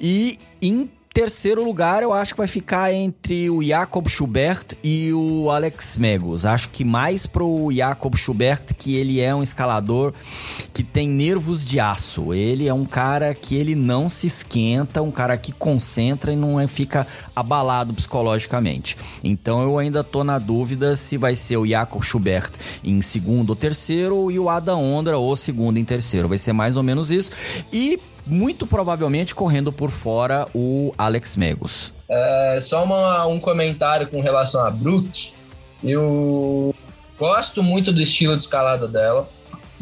[0.00, 5.50] E em Terceiro lugar, eu acho que vai ficar entre o Jacob Schubert e o
[5.50, 6.46] Alex Megos.
[6.46, 10.14] Acho que mais pro Jacob Schubert, que ele é um escalador
[10.72, 12.32] que tem nervos de aço.
[12.32, 16.58] Ele é um cara que ele não se esquenta, um cara que concentra e não
[16.58, 17.06] é, fica
[17.36, 18.96] abalado psicologicamente.
[19.22, 22.52] Então eu ainda tô na dúvida se vai ser o Jacob Schubert
[22.82, 26.26] em segundo ou terceiro e o Ada Ondra ou segundo em terceiro.
[26.26, 27.30] Vai ser mais ou menos isso.
[27.70, 31.92] E muito provavelmente correndo por fora o Alex Megos.
[32.08, 35.32] É, só uma, um comentário com relação a Brooke.
[35.82, 36.74] Eu
[37.18, 39.28] gosto muito do estilo de escalada dela.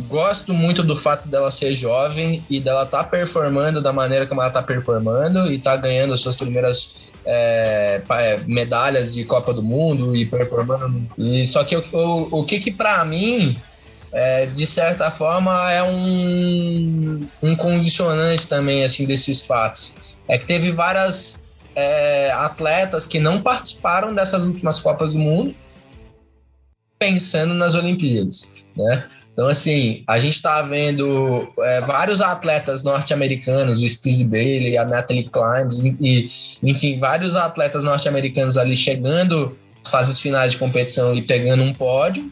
[0.09, 4.51] Gosto muito do fato dela ser jovem e dela tá performando da maneira como ela
[4.51, 10.25] tá performando e tá ganhando suas primeiras é, é medalhas de Copa do Mundo e
[10.25, 11.07] performando.
[11.19, 13.59] E só que o, o que que para mim
[14.13, 19.95] é, de certa forma é um, um condicionante também assim desses fatos.
[20.29, 21.41] É que teve várias
[21.75, 25.55] é, atletas que não participaram dessas últimas Copas do Mundo
[26.99, 29.09] pensando nas Olimpíadas, né?
[29.33, 35.31] Então, assim, a gente está vendo é, vários atletas norte-americanos, o Steve Bailey, a Natalie
[35.31, 36.29] Climbs, e,
[36.63, 42.31] enfim, vários atletas norte-americanos ali chegando às fases finais de competição e pegando um pódio,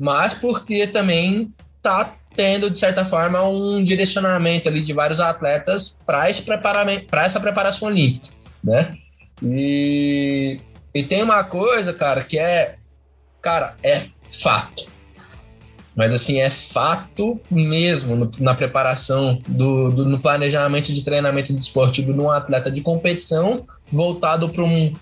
[0.00, 6.26] mas porque também tá tendo, de certa forma, um direcionamento ali de vários atletas para
[6.30, 8.28] essa preparação olímpica,
[8.64, 8.94] né?
[9.42, 10.58] E,
[10.94, 12.76] e tem uma coisa, cara, que é,
[13.42, 14.86] cara, é fato.
[15.94, 22.14] Mas assim, é fato mesmo no, na preparação, do, do, no planejamento de treinamento desportivo
[22.14, 24.94] de um atleta de competição voltado para um,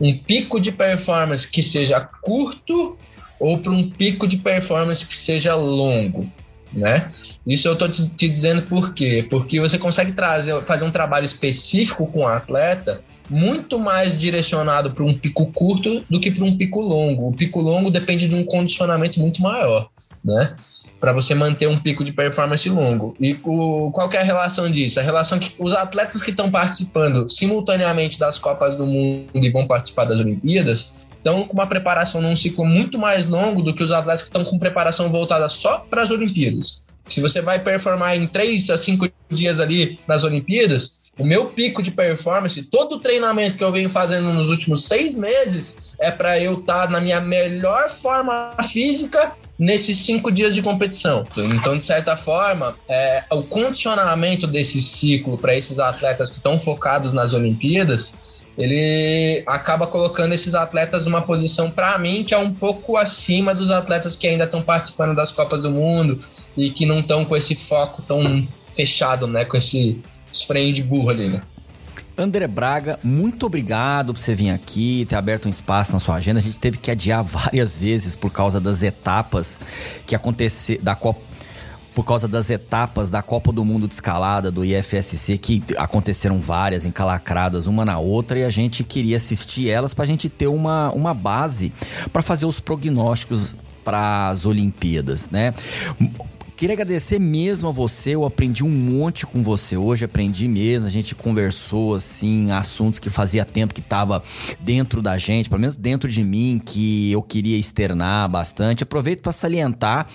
[0.00, 2.96] um pico de performance que seja curto
[3.38, 6.30] ou para um pico de performance que seja longo,
[6.72, 7.10] né?
[7.46, 9.24] Isso eu estou te, te, dizendo por quê?
[9.30, 15.04] Porque você consegue trazer, fazer um trabalho específico com o atleta muito mais direcionado para
[15.04, 17.28] um pico curto do que para um pico longo.
[17.28, 19.88] O pico longo depende de um condicionamento muito maior,
[20.24, 20.56] né?
[20.98, 23.14] Para você manter um pico de performance longo.
[23.20, 24.98] E o, qual é a relação disso?
[24.98, 29.66] A relação que os atletas que estão participando simultaneamente das Copas do Mundo e vão
[29.66, 33.90] participar das Olimpíadas estão com uma preparação num ciclo muito mais longo do que os
[33.90, 36.86] atletas que estão com preparação voltada só para as Olimpíadas.
[37.08, 41.82] Se você vai performar em três a cinco dias ali nas Olimpíadas, o meu pico
[41.82, 46.38] de performance, todo o treinamento que eu venho fazendo nos últimos seis meses é para
[46.38, 51.24] eu estar tá na minha melhor forma física nesses cinco dias de competição.
[51.54, 57.12] Então, de certa forma, é, o condicionamento desse ciclo para esses atletas que estão focados
[57.14, 58.14] nas Olimpíadas,
[58.56, 63.70] ele acaba colocando esses atletas numa posição, para mim, que é um pouco acima dos
[63.70, 66.16] atletas que ainda estão participando das Copas do Mundo
[66.56, 69.44] e que não estão com esse foco tão fechado, né?
[69.44, 70.00] Com esse
[70.46, 71.42] freio de burro ali, né?
[72.18, 76.38] André Braga, muito obrigado por você vir aqui, ter aberto um espaço na sua agenda.
[76.38, 79.60] A gente teve que adiar várias vezes por causa das etapas
[80.06, 81.35] que aconteceram da Copa
[81.96, 86.84] por causa das etapas da Copa do Mundo de escalada do IFSC, que aconteceram várias
[86.84, 90.92] encalacradas uma na outra, e a gente queria assistir elas para a gente ter uma,
[90.92, 91.72] uma base
[92.12, 95.54] para fazer os prognósticos para as Olimpíadas, né?
[96.56, 100.90] Queria agradecer mesmo a você, eu aprendi um monte com você hoje, aprendi mesmo, a
[100.90, 104.22] gente conversou assim, assuntos que fazia tempo que tava
[104.60, 108.82] dentro da gente, pelo menos dentro de mim, que eu queria externar bastante.
[108.82, 110.06] Aproveito para salientar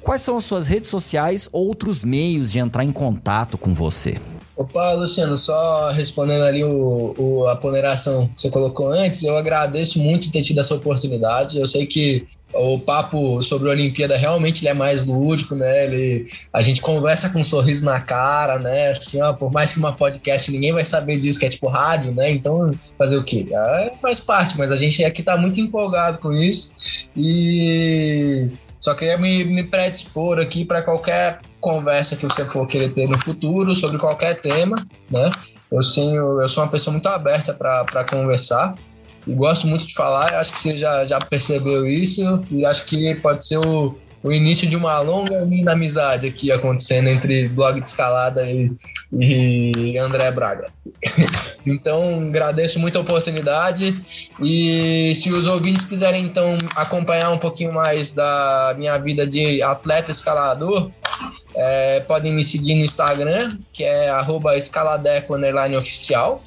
[0.01, 4.17] Quais são as suas redes sociais, outros meios de entrar em contato com você?
[4.57, 9.97] Opa, Luciano, só respondendo ali o, o, a ponderação que você colocou antes, eu agradeço
[9.99, 11.57] muito ter tido essa oportunidade.
[11.57, 12.27] Eu sei que
[12.62, 15.86] o papo sobre a Olimpíada realmente é mais lúdico, né?
[15.86, 18.89] Ele, a gente conversa com um sorriso na cara, né?
[18.89, 22.12] Assim, ó, por mais que uma podcast ninguém vai saber disso, que é tipo rádio,
[22.12, 22.30] né?
[22.30, 23.47] Então, fazer o quê?
[23.49, 28.49] É, faz parte, mas a gente aqui tá muito empolgado com isso e
[28.82, 33.18] só queria me, me predispor aqui para qualquer conversa que você for querer ter no
[33.20, 35.32] futuro sobre qualquer tema, né?
[35.72, 38.76] Eu, sim, eu, eu sou uma pessoa muito aberta para conversar
[39.28, 40.34] gosto muito de falar.
[40.36, 44.67] Acho que você já, já percebeu isso e acho que pode ser o, o início
[44.67, 48.72] de uma longa linda amizade aqui acontecendo entre blog de escalada e,
[49.11, 50.72] e André Braga.
[51.65, 53.99] então, agradeço muito a oportunidade
[54.41, 60.11] e se os ouvintes quiserem então acompanhar um pouquinho mais da minha vida de atleta
[60.11, 60.91] escalador,
[61.55, 64.09] é, podem me seguir no Instagram, que é
[64.57, 66.43] escaladeco_oficial.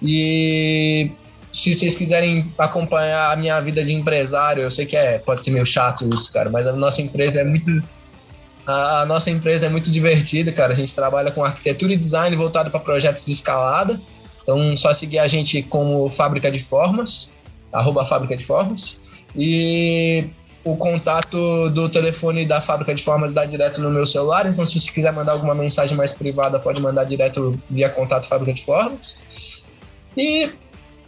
[0.00, 1.10] E
[1.52, 5.50] se vocês quiserem acompanhar a minha vida de empresário, eu sei que é, pode ser
[5.50, 7.82] meio chato isso, cara, mas a nossa empresa é muito.
[8.66, 10.72] A, a nossa empresa é muito divertida, cara.
[10.72, 14.00] A gente trabalha com arquitetura e design voltado para projetos de escalada.
[14.42, 17.34] Então, só seguir a gente como Fábrica de Formas,
[17.72, 19.08] arroba Fábrica de Formas.
[19.34, 20.26] E
[20.64, 24.46] o contato do telefone da Fábrica de Formas dá direto no meu celular.
[24.46, 28.52] Então, se você quiser mandar alguma mensagem mais privada, pode mandar direto via contato Fábrica
[28.52, 29.22] de Formas.
[30.16, 30.50] E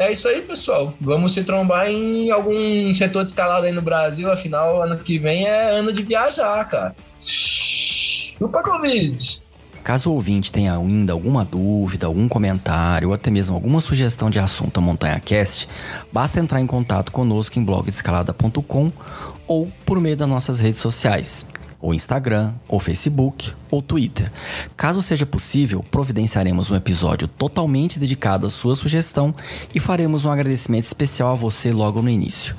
[0.01, 0.95] é isso aí, pessoal.
[0.99, 4.33] Vamos se trombar em algum setor de escalada aí no Brasil.
[4.33, 6.97] Afinal, ano que vem é ano de viajar, cara.
[7.21, 9.43] Chupa Covid!
[9.85, 14.39] Caso o ouvinte tenha ainda alguma dúvida, algum comentário ou até mesmo alguma sugestão de
[14.39, 15.69] assunto a Montanha Cast,
[16.13, 18.93] basta entrar em contato conosco em blogdescalada.com
[19.47, 21.47] ou por meio das nossas redes sociais
[21.81, 24.31] ou Instagram, ou Facebook, ou Twitter.
[24.77, 29.35] Caso seja possível, providenciaremos um episódio totalmente dedicado à sua sugestão
[29.75, 32.55] e faremos um agradecimento especial a você logo no início.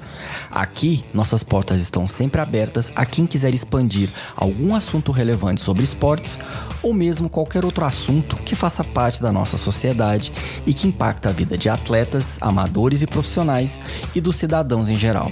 [0.50, 6.40] Aqui, nossas portas estão sempre abertas a quem quiser expandir algum assunto relevante sobre esportes
[6.82, 10.32] ou mesmo qualquer outro assunto que faça parte da nossa sociedade
[10.66, 13.80] e que impacta a vida de atletas, amadores e profissionais
[14.16, 15.32] e dos cidadãos em geral.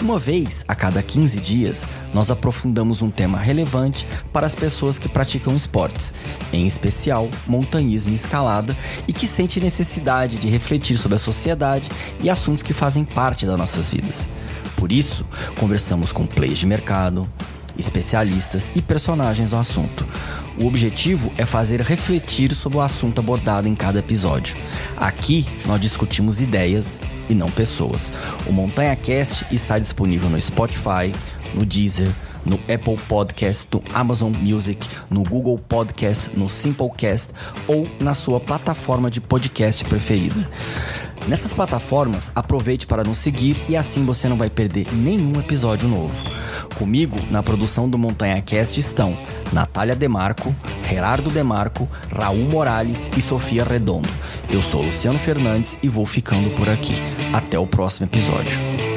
[0.00, 5.08] Uma vez a cada 15 dias, nós aprofundamos um tema relevante para as pessoas que
[5.08, 6.12] praticam esportes,
[6.52, 8.76] em especial montanhismo e escalada,
[9.08, 11.88] e que sente necessidade de refletir sobre a sociedade
[12.20, 14.28] e assuntos que fazem parte das nossas vidas.
[14.76, 15.24] Por isso,
[15.58, 17.28] conversamos com players de mercado,
[17.78, 20.06] especialistas e personagens do assunto.
[20.60, 24.56] O objetivo é fazer refletir sobre o assunto abordado em cada episódio.
[24.96, 28.12] Aqui nós discutimos ideias e não pessoas.
[28.46, 31.12] O Montanha Cast está disponível no Spotify,
[31.54, 32.08] no Deezer,
[32.44, 37.32] no Apple Podcast, no Amazon Music, no Google Podcast, no Simplecast
[37.66, 40.48] ou na sua plataforma de podcast preferida.
[41.26, 46.22] Nessas plataformas, aproveite para nos seguir e assim você não vai perder nenhum episódio novo.
[46.76, 49.16] Comigo, na produção do Montanha Cast estão
[49.50, 50.54] Natália Demarco,
[50.86, 54.08] Gerardo Demarco, Raul Morales e Sofia Redondo.
[54.50, 56.94] Eu sou Luciano Fernandes e vou ficando por aqui.
[57.32, 58.93] Até o próximo episódio.